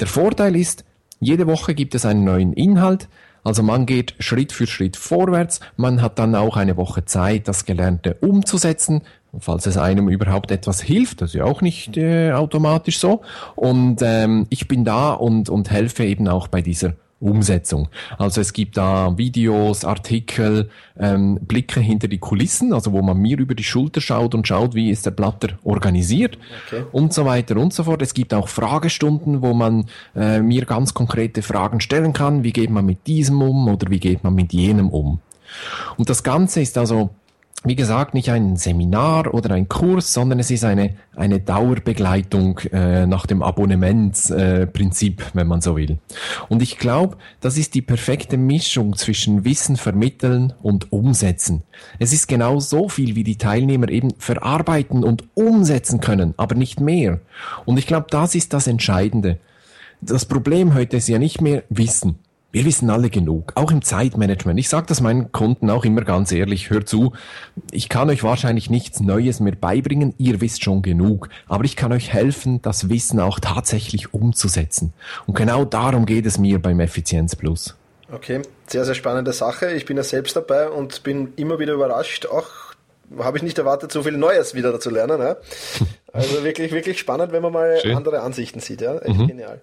Der 0.00 0.06
Vorteil 0.06 0.56
ist, 0.56 0.84
jede 1.20 1.46
Woche 1.46 1.74
gibt 1.74 1.94
es 1.94 2.06
einen 2.06 2.24
neuen 2.24 2.54
Inhalt, 2.54 3.08
also 3.44 3.62
man 3.62 3.86
geht 3.86 4.14
Schritt 4.18 4.52
für 4.52 4.66
Schritt 4.66 4.96
vorwärts, 4.96 5.60
man 5.76 6.02
hat 6.02 6.18
dann 6.18 6.34
auch 6.34 6.56
eine 6.56 6.76
Woche 6.76 7.04
Zeit, 7.04 7.46
das 7.46 7.64
Gelernte 7.66 8.16
umzusetzen, 8.20 9.02
falls 9.38 9.66
es 9.66 9.76
einem 9.76 10.08
überhaupt 10.08 10.50
etwas 10.50 10.80
hilft, 10.80 11.20
das 11.20 11.30
ist 11.30 11.34
ja 11.34 11.44
auch 11.44 11.60
nicht 11.60 11.96
äh, 11.96 12.32
automatisch 12.32 12.98
so. 12.98 13.22
Und 13.54 14.00
ähm, 14.02 14.46
ich 14.50 14.68
bin 14.68 14.84
da 14.84 15.12
und, 15.12 15.48
und 15.48 15.70
helfe 15.70 16.04
eben 16.04 16.26
auch 16.28 16.48
bei 16.48 16.62
dieser 16.62 16.94
Umsetzung. 17.20 17.88
Also 18.18 18.40
es 18.40 18.52
gibt 18.52 18.76
da 18.76 19.16
Videos, 19.16 19.84
Artikel, 19.84 20.68
ähm, 20.98 21.38
Blicke 21.42 21.80
hinter 21.80 22.08
die 22.08 22.18
Kulissen, 22.18 22.72
also 22.72 22.92
wo 22.92 23.02
man 23.02 23.16
mir 23.16 23.38
über 23.38 23.54
die 23.54 23.64
Schulter 23.64 24.00
schaut 24.00 24.34
und 24.34 24.46
schaut, 24.46 24.74
wie 24.74 24.90
ist 24.90 25.06
der 25.06 25.10
Blatter 25.10 25.58
organisiert 25.62 26.38
okay. 26.66 26.84
und 26.92 27.12
so 27.12 27.24
weiter 27.24 27.56
und 27.56 27.72
so 27.72 27.84
fort. 27.84 28.02
Es 28.02 28.14
gibt 28.14 28.34
auch 28.34 28.48
Fragestunden, 28.48 29.42
wo 29.42 29.54
man 29.54 29.86
äh, 30.14 30.40
mir 30.40 30.64
ganz 30.64 30.94
konkrete 30.94 31.42
Fragen 31.42 31.80
stellen 31.80 32.12
kann. 32.12 32.44
Wie 32.44 32.52
geht 32.52 32.70
man 32.70 32.84
mit 32.84 33.06
diesem 33.06 33.40
um 33.40 33.68
oder 33.68 33.90
wie 33.90 34.00
geht 34.00 34.24
man 34.24 34.34
mit 34.34 34.52
jenem 34.52 34.90
um? 34.90 35.20
Und 35.96 36.10
das 36.10 36.22
Ganze 36.22 36.60
ist 36.60 36.76
also 36.78 37.10
wie 37.64 37.76
gesagt, 37.76 38.12
nicht 38.12 38.30
ein 38.30 38.56
Seminar 38.56 39.32
oder 39.32 39.54
ein 39.54 39.68
Kurs, 39.68 40.12
sondern 40.12 40.38
es 40.38 40.50
ist 40.50 40.64
eine, 40.64 40.94
eine 41.16 41.40
Dauerbegleitung 41.40 42.58
äh, 42.72 43.06
nach 43.06 43.24
dem 43.24 43.42
Abonnementsprinzip, 43.42 45.20
äh, 45.20 45.24
wenn 45.32 45.46
man 45.46 45.62
so 45.62 45.76
will. 45.76 45.98
Und 46.50 46.62
ich 46.62 46.78
glaube, 46.78 47.16
das 47.40 47.56
ist 47.56 47.74
die 47.74 47.80
perfekte 47.80 48.36
Mischung 48.36 48.96
zwischen 48.96 49.44
Wissen 49.44 49.76
vermitteln 49.76 50.52
und 50.62 50.92
umsetzen. 50.92 51.62
Es 51.98 52.12
ist 52.12 52.28
genau 52.28 52.60
so 52.60 52.90
viel, 52.90 53.16
wie 53.16 53.24
die 53.24 53.38
Teilnehmer 53.38 53.88
eben 53.88 54.12
verarbeiten 54.18 55.02
und 55.02 55.24
umsetzen 55.34 56.00
können, 56.00 56.34
aber 56.36 56.54
nicht 56.54 56.80
mehr. 56.80 57.20
Und 57.64 57.78
ich 57.78 57.86
glaube, 57.86 58.06
das 58.10 58.34
ist 58.34 58.52
das 58.52 58.66
Entscheidende. 58.66 59.38
Das 60.02 60.26
Problem 60.26 60.74
heute 60.74 60.98
ist 60.98 61.08
ja 61.08 61.18
nicht 61.18 61.40
mehr 61.40 61.62
Wissen. 61.70 62.18
Wir 62.54 62.64
wissen 62.64 62.88
alle 62.88 63.10
genug, 63.10 63.50
auch 63.56 63.72
im 63.72 63.82
Zeitmanagement. 63.82 64.60
Ich 64.60 64.68
sage 64.68 64.86
das 64.86 65.00
meinen 65.00 65.32
Kunden 65.32 65.70
auch 65.70 65.84
immer 65.84 66.02
ganz 66.02 66.30
ehrlich, 66.30 66.70
hört 66.70 66.88
zu, 66.88 67.12
ich 67.72 67.88
kann 67.88 68.08
euch 68.10 68.22
wahrscheinlich 68.22 68.70
nichts 68.70 69.00
Neues 69.00 69.40
mehr 69.40 69.56
beibringen, 69.56 70.14
ihr 70.18 70.40
wisst 70.40 70.62
schon 70.62 70.80
genug, 70.80 71.30
aber 71.48 71.64
ich 71.64 71.74
kann 71.74 71.92
euch 71.92 72.12
helfen, 72.12 72.62
das 72.62 72.88
Wissen 72.88 73.18
auch 73.18 73.40
tatsächlich 73.40 74.14
umzusetzen. 74.14 74.92
Und 75.26 75.34
genau 75.34 75.64
darum 75.64 76.06
geht 76.06 76.26
es 76.26 76.38
mir 76.38 76.62
beim 76.62 76.78
Effizienz 76.78 77.34
Plus. 77.34 77.74
Okay, 78.12 78.42
sehr, 78.68 78.84
sehr 78.84 78.94
spannende 78.94 79.32
Sache. 79.32 79.72
Ich 79.72 79.84
bin 79.84 79.96
ja 79.96 80.04
selbst 80.04 80.36
dabei 80.36 80.68
und 80.68 81.02
bin 81.02 81.32
immer 81.34 81.58
wieder 81.58 81.72
überrascht, 81.72 82.26
auch 82.26 82.46
habe 83.18 83.36
ich 83.36 83.42
nicht 83.42 83.58
erwartet, 83.58 83.92
so 83.92 84.02
viel 84.02 84.16
Neues 84.16 84.54
wieder 84.54 84.78
zu 84.80 84.90
lernen. 84.90 85.20
Ja? 85.20 85.36
Also 86.14 86.44
wirklich, 86.44 86.70
wirklich 86.70 87.00
spannend, 87.00 87.32
wenn 87.32 87.42
man 87.42 87.52
mal 87.52 87.76
Schön. 87.82 87.96
andere 87.96 88.20
Ansichten 88.20 88.60
sieht. 88.60 88.80
Ja, 88.80 88.98
echt 88.98 89.18
mhm. 89.18 89.26
genial. 89.26 89.60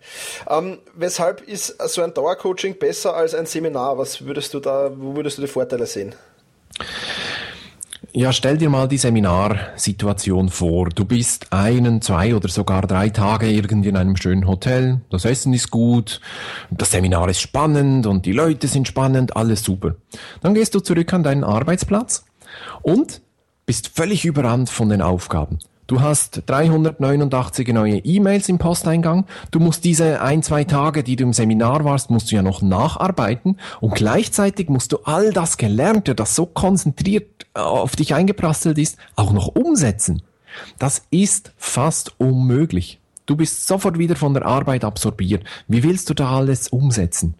Ähm, 0.49 0.79
weshalb 0.93 1.39
ist 1.47 1.81
so 1.87 2.01
ein 2.01 2.13
Dauercoaching 2.13 2.77
besser 2.77 3.15
als 3.15 3.33
ein 3.33 3.45
Seminar? 3.45 3.97
Was 3.97 4.25
würdest 4.25 4.53
du 4.53 4.59
da, 4.59 4.91
wo 4.93 5.15
würdest 5.15 5.37
du 5.37 5.43
die 5.43 5.47
Vorteile 5.47 5.85
sehen? 5.85 6.13
Ja, 8.13 8.33
stell 8.33 8.57
dir 8.57 8.69
mal 8.69 8.89
die 8.89 8.97
Seminarsituation 8.97 10.49
vor. 10.49 10.89
Du 10.89 11.05
bist 11.05 11.53
einen, 11.53 12.01
zwei 12.01 12.35
oder 12.35 12.49
sogar 12.49 12.85
drei 12.85 13.07
Tage 13.07 13.49
irgendwie 13.49 13.87
in 13.87 13.95
einem 13.95 14.17
schönen 14.17 14.47
Hotel. 14.47 14.99
Das 15.09 15.23
Essen 15.23 15.53
ist 15.53 15.71
gut, 15.71 16.19
das 16.69 16.91
Seminar 16.91 17.29
ist 17.29 17.39
spannend 17.39 18.07
und 18.07 18.25
die 18.25 18.33
Leute 18.33 18.67
sind 18.67 18.89
spannend, 18.89 19.37
alles 19.37 19.63
super. 19.63 19.95
Dann 20.41 20.53
gehst 20.53 20.75
du 20.75 20.81
zurück 20.81 21.13
an 21.13 21.23
deinen 21.23 21.45
Arbeitsplatz 21.45 22.25
und 22.81 23.21
bist 23.71 23.95
völlig 23.95 24.25
überrannt 24.25 24.69
von 24.69 24.89
den 24.89 25.01
Aufgaben. 25.01 25.59
Du 25.87 26.01
hast 26.01 26.43
389 26.47 27.69
neue 27.69 27.99
E-Mails 27.99 28.49
im 28.49 28.57
Posteingang. 28.57 29.25
Du 29.49 29.61
musst 29.61 29.85
diese 29.85 30.21
ein, 30.21 30.43
zwei 30.43 30.65
Tage, 30.65 31.03
die 31.03 31.15
du 31.15 31.23
im 31.23 31.31
Seminar 31.31 31.85
warst, 31.85 32.09
musst 32.09 32.29
du 32.29 32.35
ja 32.35 32.41
noch 32.41 32.61
nacharbeiten. 32.61 33.61
Und 33.79 33.95
gleichzeitig 33.95 34.67
musst 34.67 34.91
du 34.91 34.97
all 35.05 35.31
das 35.31 35.55
Gelernte, 35.55 36.15
das 36.15 36.35
so 36.35 36.45
konzentriert 36.45 37.45
auf 37.53 37.95
dich 37.95 38.13
eingeprasselt 38.13 38.77
ist, 38.77 38.97
auch 39.15 39.31
noch 39.31 39.47
umsetzen. 39.47 40.21
Das 40.77 41.03
ist 41.09 41.53
fast 41.55 42.19
unmöglich. 42.19 43.00
Du 43.31 43.37
bist 43.37 43.65
sofort 43.65 43.97
wieder 43.97 44.17
von 44.17 44.33
der 44.33 44.45
Arbeit 44.45 44.83
absorbiert. 44.83 45.45
Wie 45.69 45.83
willst 45.83 46.09
du 46.09 46.13
da 46.13 46.35
alles 46.35 46.67
umsetzen? 46.67 47.33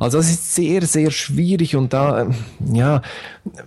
Also 0.00 0.16
es 0.16 0.30
ist 0.30 0.54
sehr, 0.54 0.80
sehr 0.86 1.10
schwierig 1.10 1.76
und 1.76 1.92
da, 1.92 2.22
ähm, 2.22 2.34
ja, 2.72 3.02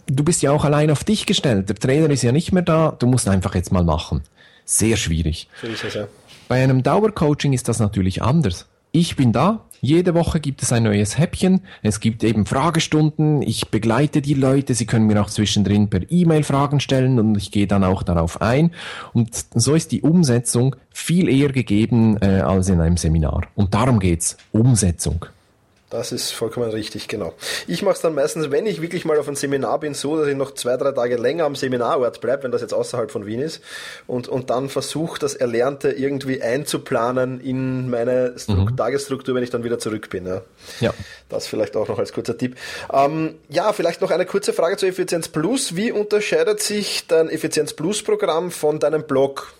du 0.07 0.23
bist 0.23 0.41
ja 0.41 0.51
auch 0.51 0.65
allein 0.65 0.89
auf 0.89 1.03
dich 1.03 1.27
gestellt. 1.27 1.69
Der 1.69 1.75
Trainer 1.75 2.09
ist 2.09 2.23
ja 2.23 2.31
nicht 2.31 2.51
mehr 2.53 2.63
da, 2.63 2.95
du 2.97 3.05
musst 3.05 3.27
einfach 3.27 3.53
jetzt 3.53 3.71
mal 3.71 3.83
machen. 3.83 4.21
Sehr 4.65 4.97
schwierig. 4.97 5.47
So 5.61 5.67
ist 5.67 5.83
es, 5.83 5.93
ja. 5.93 6.07
Bei 6.47 6.63
einem 6.63 6.81
Dauercoaching 6.81 7.53
ist 7.53 7.67
das 7.67 7.77
natürlich 7.77 8.23
anders. 8.23 8.65
Ich 8.91 9.15
bin 9.15 9.31
da, 9.31 9.65
jede 9.81 10.13
Woche 10.13 10.39
gibt 10.39 10.61
es 10.61 10.73
ein 10.73 10.83
neues 10.83 11.17
Häppchen. 11.17 11.61
Es 11.81 11.99
gibt 11.99 12.23
eben 12.23 12.45
Fragestunden. 12.45 13.41
Ich 13.41 13.69
begleite 13.69 14.21
die 14.21 14.33
Leute. 14.33 14.73
Sie 14.73 14.85
können 14.85 15.07
mir 15.07 15.21
auch 15.21 15.29
zwischendrin 15.29 15.89
per 15.89 16.01
E-Mail 16.11 16.43
Fragen 16.43 16.79
stellen 16.79 17.19
und 17.19 17.35
ich 17.37 17.51
gehe 17.51 17.67
dann 17.67 17.83
auch 17.83 18.03
darauf 18.03 18.41
ein. 18.41 18.71
Und 19.13 19.45
so 19.53 19.75
ist 19.75 19.91
die 19.91 20.01
Umsetzung 20.01 20.75
viel 20.89 21.29
eher 21.29 21.51
gegeben 21.51 22.17
äh, 22.21 22.41
als 22.41 22.69
in 22.69 22.81
einem 22.81 22.97
Seminar. 22.97 23.47
Und 23.55 23.73
darum 23.73 23.99
geht's. 23.99 24.37
Umsetzung. 24.51 25.25
Das 25.89 26.11
ist 26.11 26.31
vollkommen 26.31 26.69
richtig, 26.69 27.07
genau. 27.07 27.33
Ich 27.65 27.81
mache 27.81 27.95
es 27.95 28.01
dann 28.01 28.13
meistens, 28.13 28.51
wenn 28.51 28.67
ich 28.67 28.79
wirklich 28.79 29.05
mal 29.05 29.17
auf 29.17 29.27
ein 29.27 29.35
Seminar 29.35 29.79
bin, 29.79 29.95
so, 29.95 30.17
dass 30.17 30.27
ich 30.27 30.35
noch 30.35 30.53
zwei, 30.53 30.77
drei 30.77 30.91
Tage 30.91 31.17
länger 31.17 31.45
am 31.45 31.55
Seminarort 31.55 32.21
bleibe, 32.21 32.43
wenn 32.43 32.51
das 32.51 32.61
jetzt 32.61 32.73
außerhalb 32.73 33.09
von 33.09 33.25
Wien 33.25 33.41
ist, 33.41 33.61
und, 34.05 34.27
und 34.27 34.51
dann 34.51 34.69
versuche, 34.69 35.17
das 35.19 35.33
Erlernte 35.33 35.89
irgendwie 35.89 36.43
einzuplanen 36.43 37.41
in 37.41 37.89
meine 37.89 38.35
mhm. 38.47 38.77
Tagesstruktur, 38.77 39.33
wenn 39.33 39.43
ich 39.43 39.49
dann 39.49 39.63
wieder 39.63 39.79
zurück 39.79 40.11
bin. 40.11 40.27
Ja. 40.27 40.41
ja. 40.79 40.93
Das 41.27 41.47
vielleicht 41.47 41.75
auch 41.75 41.87
noch 41.87 41.97
als 41.97 42.13
kurzer 42.13 42.37
Tipp. 42.37 42.55
Ähm, 42.93 43.35
ja, 43.49 43.73
vielleicht 43.73 44.01
noch 44.01 44.11
eine 44.11 44.27
kurze 44.27 44.53
Frage 44.53 44.77
zu 44.77 44.85
Effizienz 44.85 45.27
Plus. 45.27 45.75
Wie 45.75 45.91
unterscheidet 45.91 46.61
sich 46.61 47.07
dein 47.07 47.29
Effizienz 47.29 47.73
Plus 47.73 48.03
Programm 48.03 48.51
von 48.51 48.79
deinem 48.79 49.03
Blog? 49.03 49.53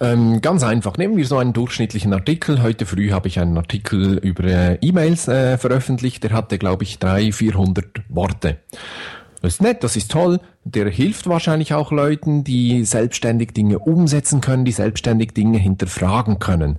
Ähm, 0.00 0.40
ganz 0.40 0.62
einfach, 0.62 0.96
nehmen 0.96 1.16
wir 1.16 1.26
so 1.26 1.38
einen 1.38 1.52
durchschnittlichen 1.52 2.12
Artikel. 2.12 2.62
Heute 2.62 2.86
früh 2.86 3.10
habe 3.10 3.28
ich 3.28 3.40
einen 3.40 3.56
Artikel 3.56 4.18
über 4.18 4.44
äh, 4.44 4.78
E-Mails 4.80 5.28
äh, 5.28 5.58
veröffentlicht. 5.58 6.22
Der 6.22 6.32
hatte, 6.32 6.58
glaube 6.58 6.84
ich, 6.84 6.98
300, 6.98 7.34
400 7.34 7.86
Worte. 8.08 8.58
Das 9.40 9.54
ist 9.54 9.62
nett, 9.62 9.84
das 9.84 9.96
ist 9.96 10.10
toll. 10.10 10.40
Der 10.64 10.88
hilft 10.88 11.28
wahrscheinlich 11.28 11.74
auch 11.74 11.92
Leuten, 11.92 12.44
die 12.44 12.84
selbstständig 12.84 13.52
Dinge 13.52 13.78
umsetzen 13.78 14.40
können, 14.40 14.64
die 14.64 14.72
selbstständig 14.72 15.32
Dinge 15.32 15.58
hinterfragen 15.58 16.38
können. 16.38 16.78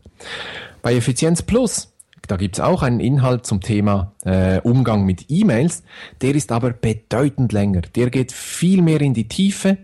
Bei 0.81 0.95
Effizienz 0.95 1.41
Plus 1.41 1.93
da 2.29 2.37
gibt's 2.37 2.59
auch 2.59 2.83
einen 2.83 2.99
Inhalt 2.99 3.47
zum 3.47 3.59
Thema 3.59 4.11
äh, 4.23 4.59
Umgang 4.61 5.03
mit 5.03 5.25
E-Mails. 5.29 5.81
Der 6.21 6.35
ist 6.35 6.51
aber 6.51 6.69
bedeutend 6.69 7.51
länger. 7.53 7.81
Der 7.95 8.11
geht 8.11 8.31
viel 8.31 8.83
mehr 8.83 9.01
in 9.01 9.15
die 9.15 9.27
Tiefe. 9.27 9.79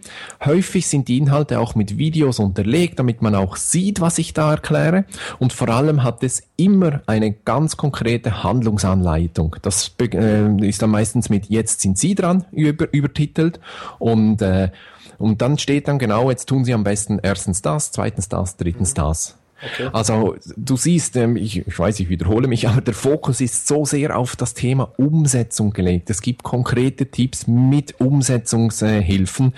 Häufig 0.45 0.85
sind 0.85 1.07
die 1.07 1.17
Inhalte 1.17 1.59
auch 1.59 1.73
mit 1.73 1.97
Videos 1.97 2.37
unterlegt, 2.37 2.99
damit 2.99 3.23
man 3.23 3.33
auch 3.33 3.55
sieht, 3.55 3.99
was 3.99 4.19
ich 4.19 4.33
da 4.33 4.51
erkläre. 4.51 5.05
Und 5.39 5.53
vor 5.53 5.69
allem 5.69 6.03
hat 6.03 6.21
es 6.21 6.43
immer 6.55 7.01
eine 7.07 7.31
ganz 7.33 7.77
konkrete 7.77 8.43
Handlungsanleitung. 8.43 9.55
Das 9.63 9.95
äh, 9.99 10.67
ist 10.67 10.83
dann 10.83 10.91
meistens 10.91 11.29
mit 11.31 11.47
Jetzt 11.47 11.81
sind 11.81 11.97
Sie 11.97 12.13
dran 12.13 12.45
über, 12.51 12.93
übertitelt. 12.93 13.59
Und, 13.97 14.43
äh, 14.43 14.69
und 15.17 15.41
dann 15.41 15.57
steht 15.57 15.87
dann 15.87 15.97
genau, 15.97 16.29
jetzt 16.29 16.47
tun 16.47 16.63
Sie 16.63 16.75
am 16.75 16.83
besten 16.83 17.19
erstens 17.23 17.63
das, 17.63 17.91
zweitens 17.91 18.29
das, 18.29 18.55
drittens 18.55 18.93
das. 18.93 19.35
Okay. 19.63 19.89
Also 19.93 20.35
du 20.57 20.75
siehst, 20.75 21.15
ähm, 21.15 21.37
ich, 21.37 21.65
ich 21.65 21.79
weiß, 21.79 21.99
ich 21.99 22.09
wiederhole 22.09 22.47
mich, 22.47 22.67
aber 22.67 22.81
der 22.81 22.93
Fokus 22.93 23.41
ist 23.41 23.67
so 23.67 23.85
sehr 23.85 24.17
auf 24.17 24.35
das 24.35 24.53
Thema 24.53 24.91
Umsetzung 24.97 25.71
gelegt. 25.71 26.09
Es 26.09 26.21
gibt 26.21 26.43
konkrete 26.43 27.09
Tipps 27.09 27.47
mit 27.47 27.99
Umsetzungshilfen 27.99 29.53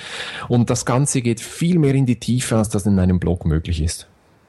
und 0.48 0.70
das 0.70 0.86
Ganze 0.86 1.22
geht 1.22 1.42
viel 1.42 1.80
mehr 1.80 1.96
in 1.96 2.06
die 2.06 2.20
Tiefe, 2.20 2.58
als 2.58 2.70
das 2.70 2.86
in 2.86 3.00
einem 3.00 3.20
Blog 3.20 3.46
möglich 3.46 3.82
ist. 3.82 4.08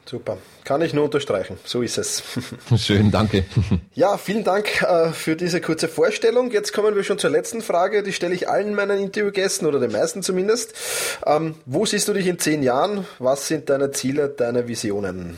Super. 0.09 0.38
Kann 0.64 0.81
ich 0.81 0.94
nur 0.94 1.05
unterstreichen. 1.05 1.59
So 1.64 1.83
ist 1.83 1.99
es. 1.99 2.23
Schön, 2.77 3.11
danke. 3.11 3.44
Ja, 3.94 4.16
vielen 4.16 4.44
Dank 4.44 4.81
äh, 4.83 5.11
für 5.11 5.35
diese 5.35 5.61
kurze 5.61 5.88
Vorstellung. 5.88 6.53
Jetzt 6.53 6.73
kommen 6.73 6.94
wir 6.94 7.03
schon 7.03 7.18
zur 7.18 7.31
letzten 7.31 7.62
Frage. 7.62 8.05
Die 8.05 8.12
stelle 8.12 8.33
ich 8.33 8.49
allen 8.49 8.75
meinen 8.75 9.01
Interviewgästen 9.01 9.66
oder 9.66 9.81
den 9.81 9.90
meisten 9.90 10.23
zumindest. 10.23 10.73
Ähm, 11.27 11.57
wo 11.66 11.85
siehst 11.85 12.07
du 12.07 12.12
dich 12.12 12.29
in 12.29 12.38
zehn 12.38 12.62
Jahren? 12.62 13.05
Was 13.18 13.49
sind 13.49 13.68
deine 13.68 13.90
Ziele, 13.90 14.29
deine 14.29 14.68
Visionen? 14.68 15.37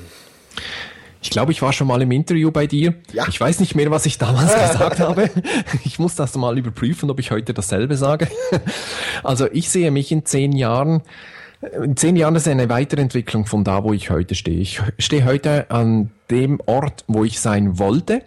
Ich 1.23 1.31
glaube, 1.31 1.53
ich 1.53 1.63
war 1.63 1.73
schon 1.73 1.87
mal 1.87 2.03
im 2.03 2.11
Interview 2.13 2.51
bei 2.51 2.67
dir. 2.67 2.95
Ja. 3.13 3.27
Ich 3.29 3.41
weiß 3.41 3.61
nicht 3.61 3.75
mehr, 3.75 3.91
was 3.91 4.05
ich 4.05 4.19
damals 4.19 4.53
gesagt 4.71 5.01
habe. 5.01 5.31
Ich 5.85 5.99
muss 5.99 6.15
das 6.15 6.35
mal 6.37 6.59
überprüfen, 6.59 7.11
ob 7.11 7.19
ich 7.19 7.31
heute 7.31 7.55
dasselbe 7.55 7.97
sage. 7.97 8.29
Also 9.25 9.49
ich 9.51 9.71
sehe 9.71 9.91
mich 9.91 10.13
in 10.13 10.27
zehn 10.27 10.53
Jahren 10.53 11.03
In 11.61 11.95
zehn 11.97 12.17
Jahren 12.17 12.37
ist 12.37 12.49
eine 12.49 12.71
Weiterentwicklung 12.71 13.45
von 13.45 13.65
da, 13.65 13.85
wo 13.85 13.93
ich 13.93 14.09
heute 14.09 14.35
stehe. 14.35 14.61
Ich 14.61 14.81
stehe 14.99 15.27
heute 15.27 15.71
an 15.71 16.11
dem 16.31 16.59
Ort, 16.65 17.05
wo 17.07 17.23
ich 17.25 17.39
sein 17.39 17.79
wollte. 17.79 18.23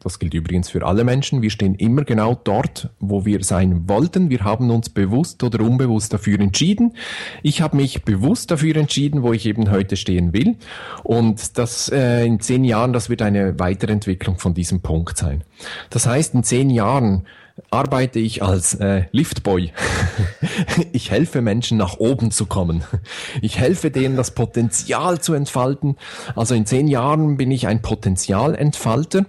Das 0.00 0.18
gilt 0.18 0.34
übrigens 0.34 0.68
für 0.68 0.84
alle 0.84 1.04
Menschen. 1.04 1.40
Wir 1.40 1.50
stehen 1.50 1.76
immer 1.76 2.04
genau 2.04 2.34
dort, 2.34 2.90
wo 2.98 3.24
wir 3.24 3.42
sein 3.44 3.88
wollten. 3.88 4.30
Wir 4.30 4.40
haben 4.40 4.70
uns 4.70 4.90
bewusst 4.90 5.42
oder 5.44 5.64
unbewusst 5.64 6.12
dafür 6.12 6.40
entschieden. 6.40 6.94
Ich 7.42 7.62
habe 7.62 7.76
mich 7.76 8.02
bewusst 8.02 8.50
dafür 8.50 8.76
entschieden, 8.76 9.22
wo 9.22 9.32
ich 9.32 9.46
eben 9.46 9.70
heute 9.70 9.96
stehen 9.96 10.32
will. 10.34 10.56
Und 11.04 11.56
das 11.56 11.88
äh, 11.88 12.26
in 12.26 12.40
zehn 12.40 12.64
Jahren, 12.64 12.92
das 12.92 13.08
wird 13.08 13.22
eine 13.22 13.58
Weiterentwicklung 13.60 14.38
von 14.38 14.52
diesem 14.52 14.80
Punkt 14.82 15.16
sein. 15.16 15.44
Das 15.88 16.06
heißt, 16.06 16.34
in 16.34 16.42
zehn 16.42 16.68
Jahren 16.68 17.24
arbeite 17.70 18.18
ich 18.18 18.42
als 18.42 18.74
äh, 18.74 19.04
Liftboy. 19.12 19.72
ich 20.92 21.10
helfe 21.10 21.40
Menschen 21.40 21.78
nach 21.78 21.98
oben 21.98 22.30
zu 22.30 22.46
kommen. 22.46 22.84
Ich 23.40 23.58
helfe 23.58 23.90
denen 23.90 24.16
das 24.16 24.32
Potenzial 24.32 25.20
zu 25.20 25.34
entfalten. 25.34 25.96
Also 26.36 26.54
in 26.54 26.66
zehn 26.66 26.88
Jahren 26.88 27.36
bin 27.36 27.50
ich 27.50 27.66
ein 27.66 27.82
Potenzialentfalter. 27.82 29.24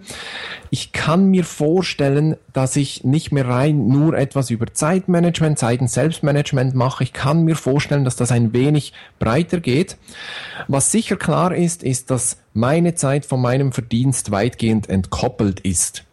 Ich 0.69 0.91
kann 0.91 1.27
mir 1.27 1.43
vorstellen, 1.43 2.36
dass 2.51 2.75
ich 2.75 3.03
nicht 3.03 3.31
mehr 3.31 3.47
rein 3.47 3.88
nur 3.88 4.17
etwas 4.17 4.49
über 4.49 4.73
Zeitmanagement, 4.73 5.59
Zeiten 5.59 5.88
Selbstmanagement 5.88 6.75
mache. 6.75 7.03
Ich 7.03 7.13
kann 7.13 7.43
mir 7.43 7.55
vorstellen, 7.55 8.05
dass 8.05 8.15
das 8.15 8.31
ein 8.31 8.53
wenig 8.53 8.93
breiter 9.19 9.59
geht. 9.59 9.97
Was 10.67 10.91
sicher 10.91 11.15
klar 11.15 11.55
ist, 11.55 11.83
ist, 11.83 12.09
dass 12.12 12.38
meine 12.53 12.95
Zeit 12.95 13.25
von 13.25 13.41
meinem 13.41 13.71
Verdienst 13.71 14.31
weitgehend 14.31 14.89
entkoppelt 14.89 15.59
ist. 15.62 16.05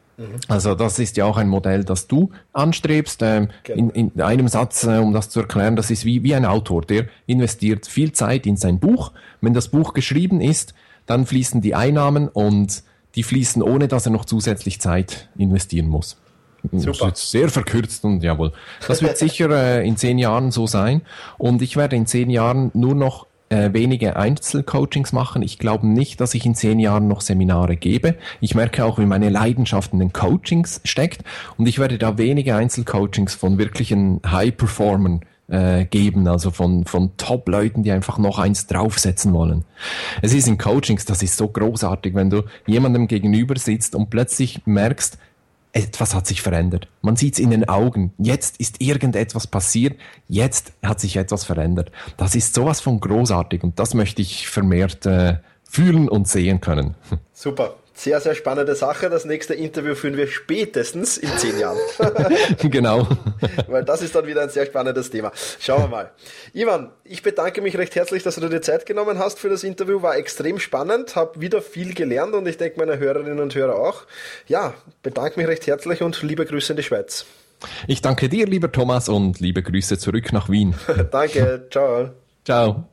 Also 0.49 0.75
das 0.75 0.99
ist 0.99 1.17
ja 1.17 1.25
auch 1.25 1.37
ein 1.37 1.49
Modell, 1.49 1.85
das 1.85 2.07
du 2.07 2.31
anstrebst. 2.53 3.23
Ähm, 3.23 3.49
genau. 3.63 3.79
in, 3.79 4.11
in 4.13 4.21
einem 4.21 4.49
Satz, 4.49 4.85
äh, 4.85 4.99
um 4.99 5.13
das 5.13 5.31
zu 5.31 5.41
erklären, 5.41 5.77
das 5.77 5.91
ist 5.91 6.05
wie, 6.05 6.23
wie 6.23 6.35
ein 6.35 6.45
Autor, 6.45 6.83
der 6.83 7.07
investiert 7.27 7.87
viel 7.87 8.13
Zeit 8.13 8.47
in 8.47 8.57
sein 8.57 8.79
Buch. 8.79 9.13
Wenn 9.41 9.55
das 9.55 9.69
Buch 9.69 9.95
geschrieben 9.95 10.41
ist, 10.41 10.75
dann 11.07 11.27
fließen 11.27 11.61
die 11.61 11.75
Einnahmen 11.75 12.29
und 12.29 12.83
die 13.15 13.23
fließen 13.23 13.63
ohne, 13.63 13.89
dass 13.89 14.07
er 14.07 14.13
noch 14.13 14.25
zusätzlich 14.25 14.81
Zeit 14.81 15.29
investieren 15.37 15.89
muss. 15.89 16.17
Super. 16.73 17.11
Das 17.11 17.23
ist 17.23 17.31
sehr 17.31 17.49
verkürzt 17.49 18.05
und 18.05 18.23
jawohl. 18.23 18.53
Das 18.87 19.03
wird 19.03 19.17
sicher 19.19 19.51
äh, 19.51 19.87
in 19.87 19.97
zehn 19.97 20.19
Jahren 20.19 20.51
so 20.51 20.67
sein. 20.67 21.03
Und 21.39 21.63
ich 21.63 21.77
werde 21.77 21.97
in 21.97 22.07
zehn 22.07 22.31
Jahren 22.31 22.71
nur 22.75 22.95
noch 22.95 23.27
äh, 23.51 23.73
wenige 23.73 24.17
Einzelcoachings 24.17 25.13
machen. 25.13 25.43
Ich 25.43 25.59
glaube 25.59 25.87
nicht, 25.87 26.21
dass 26.21 26.35
ich 26.35 26.47
in 26.47 26.55
zehn 26.55 26.79
Jahren 26.79 27.09
noch 27.09 27.21
Seminare 27.21 27.77
gebe. 27.77 28.17
Ich 28.41 28.55
merke 28.55 28.85
auch, 28.85 28.99
wie 28.99 29.07
meine 29.07 29.29
Leidenschaft 29.29 29.93
in 29.93 29.99
den 29.99 30.13
Coachings 30.13 30.81
steckt 30.85 31.23
und 31.59 31.67
ich 31.67 31.79
werde 31.79 31.99
da 31.99 32.17
wenige 32.17 32.55
Einzelcoachings 32.55 33.35
von 33.35 33.59
wirklichen 33.59 34.21
High-Performern 34.25 35.21
äh, 35.49 35.85
geben, 35.85 36.29
also 36.29 36.53
von, 36.53 36.85
von 36.85 37.17
Top-Leuten, 37.17 37.83
die 37.83 37.91
einfach 37.91 38.19
noch 38.19 38.39
eins 38.39 38.69
draufsetzen 38.69 39.33
wollen. 39.33 39.65
Es 40.23 40.33
ist 40.33 40.47
in 40.47 40.57
Coachings, 40.57 41.05
das 41.05 41.23
ist 41.23 41.37
so 41.37 41.49
großartig, 41.49 42.15
wenn 42.15 42.31
du 42.31 42.45
jemandem 42.67 43.09
gegenüber 43.09 43.59
sitzt 43.59 43.97
und 43.97 44.11
plötzlich 44.11 44.61
merkst, 44.65 45.19
etwas 45.73 46.15
hat 46.15 46.27
sich 46.27 46.43
verändert. 46.43 46.89
Man 47.03 47.17
sieht 47.17 47.35
es 47.35 47.39
in 47.39 47.51
den 47.51 47.69
Augen. 47.69 48.13
Jetzt 48.19 48.59
ist 48.59 48.81
irgendetwas 48.81 49.47
passiert. 49.47 49.99
Jetzt 50.29 50.73
hat 50.83 51.01
sich 51.01 51.17
etwas 51.17 51.45
verändert. 51.45 51.93
Das 52.17 52.35
ist 52.35 52.55
sowas 52.55 52.81
von 52.81 53.01
großartig 53.01 53.63
und 53.63 53.79
das 53.79 53.95
möchte 53.95 54.23
ich 54.23 54.49
vermehrt 54.49 55.07
äh, 55.07 55.39
fühlen 55.65 56.09
und 56.09 56.29
sehen 56.29 56.61
können. 56.61 56.95
Super. 57.33 57.77
Sehr, 58.01 58.19
sehr 58.19 58.35
spannende 58.35 58.75
Sache. 58.77 59.11
Das 59.11 59.27
nächste 59.27 59.53
Interview 59.53 59.95
führen 59.95 60.17
wir 60.17 60.27
spätestens 60.27 61.19
in 61.19 61.29
zehn 61.37 61.59
Jahren. 61.59 61.77
genau. 62.71 63.07
Weil 63.67 63.85
das 63.85 64.01
ist 64.01 64.15
dann 64.15 64.27
wieder 64.27 64.41
ein 64.41 64.49
sehr 64.49 64.65
spannendes 64.65 65.11
Thema. 65.11 65.33
Schauen 65.61 65.83
wir 65.83 65.89
mal. 65.89 66.11
Ivan, 66.55 66.93
ich 67.05 67.23
bedanke 67.23 67.61
mich 67.61 67.77
recht 67.77 67.95
herzlich, 67.97 68.23
dass 68.23 68.37
du 68.37 68.49
dir 68.49 68.63
Zeit 68.63 68.87
genommen 68.87 69.19
hast 69.19 69.39
für 69.39 69.51
das 69.51 69.65
Interview. 69.65 70.01
War 70.01 70.17
extrem 70.17 70.59
spannend, 70.59 71.15
habe 71.15 71.43
wieder 71.43 71.61
viel 71.61 71.93
gelernt 71.93 72.33
und 72.33 72.49
ich 72.49 72.57
denke 72.57 72.79
meine 72.79 72.99
Hörerinnen 72.99 73.39
und 73.39 73.55
Hörer 73.55 73.79
auch. 73.79 74.07
Ja, 74.47 74.73
bedanke 75.03 75.39
mich 75.39 75.47
recht 75.47 75.67
herzlich 75.67 76.01
und 76.01 76.23
liebe 76.23 76.47
Grüße 76.47 76.73
in 76.73 76.79
die 76.79 76.83
Schweiz. 76.83 77.27
Ich 77.87 78.01
danke 78.01 78.31
dir, 78.31 78.47
lieber 78.47 78.73
Thomas, 78.73 79.11
und 79.11 79.41
liebe 79.41 79.63
Grüße 79.63 79.99
zurück 79.99 80.33
nach 80.33 80.49
Wien. 80.49 80.75
danke, 81.11 81.67
ciao. 81.71 82.13
Ciao. 82.47 82.89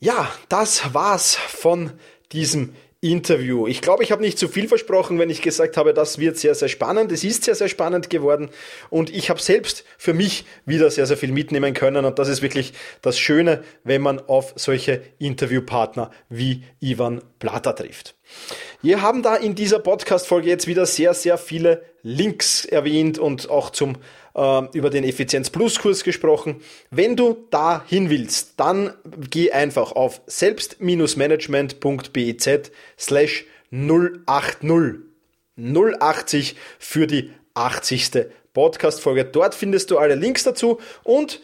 Ja, 0.00 0.30
das 0.48 0.94
war's 0.94 1.34
von 1.34 1.92
diesem 2.32 2.74
Interview. 3.04 3.66
Ich 3.66 3.82
glaube, 3.82 4.02
ich 4.02 4.12
habe 4.12 4.22
nicht 4.22 4.38
zu 4.38 4.48
viel 4.48 4.66
versprochen, 4.66 5.18
wenn 5.18 5.28
ich 5.28 5.42
gesagt 5.42 5.76
habe, 5.76 5.92
das 5.92 6.18
wird 6.18 6.38
sehr, 6.38 6.54
sehr 6.54 6.68
spannend. 6.68 7.12
Es 7.12 7.22
ist 7.22 7.44
sehr, 7.44 7.54
sehr 7.54 7.68
spannend 7.68 8.08
geworden 8.08 8.48
und 8.88 9.14
ich 9.14 9.28
habe 9.28 9.40
selbst 9.40 9.84
für 9.98 10.14
mich 10.14 10.46
wieder 10.64 10.90
sehr, 10.90 11.04
sehr 11.04 11.18
viel 11.18 11.30
mitnehmen 11.30 11.74
können 11.74 12.06
und 12.06 12.18
das 12.18 12.28
ist 12.28 12.40
wirklich 12.40 12.72
das 13.02 13.18
Schöne, 13.18 13.62
wenn 13.84 14.00
man 14.00 14.20
auf 14.20 14.54
solche 14.56 15.02
Interviewpartner 15.18 16.10
wie 16.30 16.62
Ivan 16.80 17.20
Plata 17.38 17.74
trifft. 17.74 18.14
Wir 18.80 19.02
haben 19.02 19.22
da 19.22 19.36
in 19.36 19.54
dieser 19.54 19.80
Podcast-Folge 19.80 20.48
jetzt 20.48 20.66
wieder 20.66 20.86
sehr, 20.86 21.12
sehr 21.12 21.36
viele 21.36 21.82
Links 22.02 22.64
erwähnt 22.64 23.18
und 23.18 23.50
auch 23.50 23.68
zum 23.68 23.96
über 24.34 24.90
den 24.90 25.04
Effizienz 25.04 25.50
Plus 25.50 25.78
Kurs 25.78 26.02
gesprochen. 26.02 26.60
Wenn 26.90 27.14
du 27.14 27.46
da 27.50 27.84
hin 27.86 28.10
willst, 28.10 28.54
dann 28.56 28.92
geh 29.30 29.52
einfach 29.52 29.92
auf 29.92 30.22
selbst-management.biz 30.26 32.50
slash 32.98 33.44
080. 33.70 35.04
080 35.56 36.56
für 36.80 37.06
die 37.06 37.30
80. 37.54 38.26
Podcast-Folge. 38.52 39.24
Dort 39.24 39.54
findest 39.54 39.90
du 39.90 39.96
alle 39.98 40.14
Links 40.14 40.44
dazu 40.44 40.78
und 41.02 41.40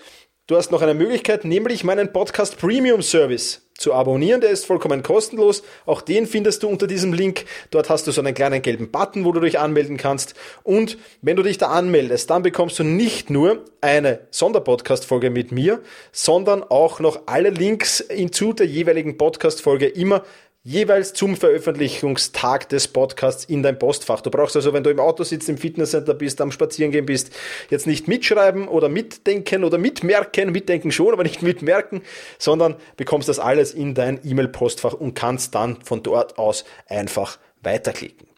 du 0.51 0.57
hast 0.57 0.73
noch 0.73 0.83
eine 0.83 0.95
Möglichkeit, 0.95 1.45
nämlich 1.45 1.85
meinen 1.85 2.13
Podcast 2.13 2.59
Premium 2.59 3.03
Service 3.03 3.69
zu 3.79 3.95
abonnieren. 3.95 4.41
Der 4.41 4.51
ist 4.51 4.67
vollkommen 4.67 5.05
kostenlos. 5.05 5.63
Auch 5.87 6.01
den 6.03 6.27
findest 6.27 6.65
du 6.65 6.69
unter 6.69 6.89
diesem 6.89 7.13
Link. 7.13 7.45
Dort 7.71 7.89
hast 7.89 8.09
du 8.09 8.11
so 8.11 8.21
einen 8.21 8.35
kleinen 8.35 8.61
gelben 8.61 8.91
Button, 8.91 9.25
wo 9.25 9.31
du 9.31 9.39
dich 9.39 9.61
anmelden 9.61 9.97
kannst. 9.97 10.35
Und 10.65 10.99
wenn 11.23 11.37
du 11.37 11.45
dich 11.45 11.59
da 11.59 11.69
anmeldest, 11.69 12.31
dann 12.31 12.43
bekommst 12.43 12.81
du 12.81 12.85
nicht 12.85 13.31
nur 13.31 13.65
eine 13.81 14.27
Sonderpodcast-Folge 14.33 15.31
mit 15.31 15.53
mir, 15.53 15.83
sondern 16.11 16.65
auch 16.65 16.99
noch 16.99 17.23
alle 17.27 17.51
Links 17.51 18.05
hinzu 18.11 18.53
der 18.53 18.67
jeweiligen 18.67 19.17
Podcast-Folge 19.17 19.87
immer 19.87 20.25
jeweils 20.62 21.14
zum 21.14 21.37
Veröffentlichungstag 21.37 22.68
des 22.68 22.88
Podcasts 22.88 23.44
in 23.44 23.62
dein 23.62 23.79
Postfach. 23.79 24.20
Du 24.20 24.31
brauchst 24.31 24.57
also, 24.57 24.73
wenn 24.73 24.85
du 24.85 24.90
im 24.90 25.01
Auto 25.01 25.25
sitzt, 25.25 25.49
im 25.49 25.57
Fitnesscenter 25.57 26.12
bist, 26.12 26.40
am 26.40 26.53
Spazierengehen 26.53 27.07
bist, 27.07 27.31
jetzt 27.70 27.87
nicht 27.87 28.09
mitschreiben 28.09 28.68
oder 28.68 28.88
mitdenken 28.88 29.64
oder 29.64 29.79
mitmerken, 29.79 30.53
mitdenken 30.53 30.92
schon, 30.92 31.12
aber 31.12 31.23
nicht 31.23 31.42
mitmerken, 31.42 32.03
sondern 32.38 32.77
bekommst 32.96 33.29
das 33.29 33.38
alles 33.38 33.73
in 33.73 33.94
dein 33.94 34.20
E-Mail-Postfach 34.23 34.92
und 34.92 35.14
kannst 35.14 35.55
dann 35.55 35.81
von 35.83 36.03
dort 36.03 36.38
aus 36.38 36.64
einfach 36.87 37.38
weiterklicken. 37.62 38.29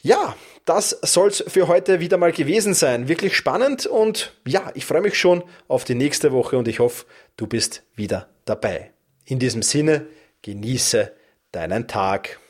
Ja, 0.00 0.36
das 0.64 0.90
soll's 1.02 1.42
für 1.48 1.66
heute 1.66 1.98
wieder 1.98 2.18
mal 2.18 2.32
gewesen 2.32 2.72
sein. 2.72 3.08
Wirklich 3.08 3.36
spannend 3.36 3.86
und 3.86 4.32
ja, 4.46 4.70
ich 4.74 4.84
freue 4.84 5.00
mich 5.00 5.18
schon 5.18 5.42
auf 5.66 5.82
die 5.84 5.96
nächste 5.96 6.30
Woche 6.30 6.56
und 6.56 6.68
ich 6.68 6.78
hoffe, 6.78 7.04
du 7.36 7.48
bist 7.48 7.82
wieder 7.96 8.28
dabei. 8.44 8.92
In 9.24 9.40
diesem 9.40 9.62
Sinne, 9.62 10.06
genieße 10.42 11.12
deinen 11.52 11.86
Tag. 11.86 12.40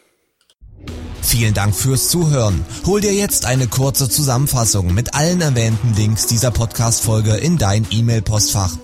Vielen 1.21 1.55
Dank 1.55 1.75
fürs 1.75 2.09
Zuhören. 2.09 2.65
Hol 2.85 3.01
dir 3.01 3.15
jetzt 3.15 3.47
eine 3.47 3.67
kurze 3.67 4.09
Zusammenfassung 4.09 4.95
mit 4.95 5.15
allen 5.15 5.41
erwähnten 5.41 5.95
Links 5.95 6.27
dieser 6.27 6.51
Podcast-Folge 6.51 7.35
in 7.35 7.59
dein 7.59 7.87
E-Mail-Postfach. 7.91 8.77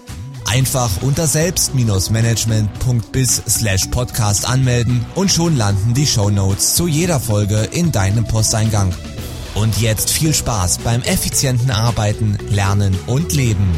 Einfach 0.47 0.91
unter 1.03 1.27
selbst-management.bis 1.27 3.43
slash 3.49 3.87
podcast 3.89 4.49
anmelden 4.49 5.05
und 5.15 5.31
schon 5.31 5.57
landen 5.57 5.95
die 5.95 6.07
Show 6.07 6.31
Notes 6.31 6.75
zu 6.75 6.87
jeder 6.87 7.21
Folge 7.21 7.69
in 7.73 7.93
deinem 7.93 8.25
Posteingang. 8.25 8.95
Und 9.55 9.81
jetzt 9.81 10.11
viel 10.11 10.33
Spaß 10.33 10.79
beim 10.79 11.03
effizienten 11.03 11.71
Arbeiten, 11.71 12.39
Lernen 12.51 12.97
und 13.07 13.35
Leben. 13.35 13.69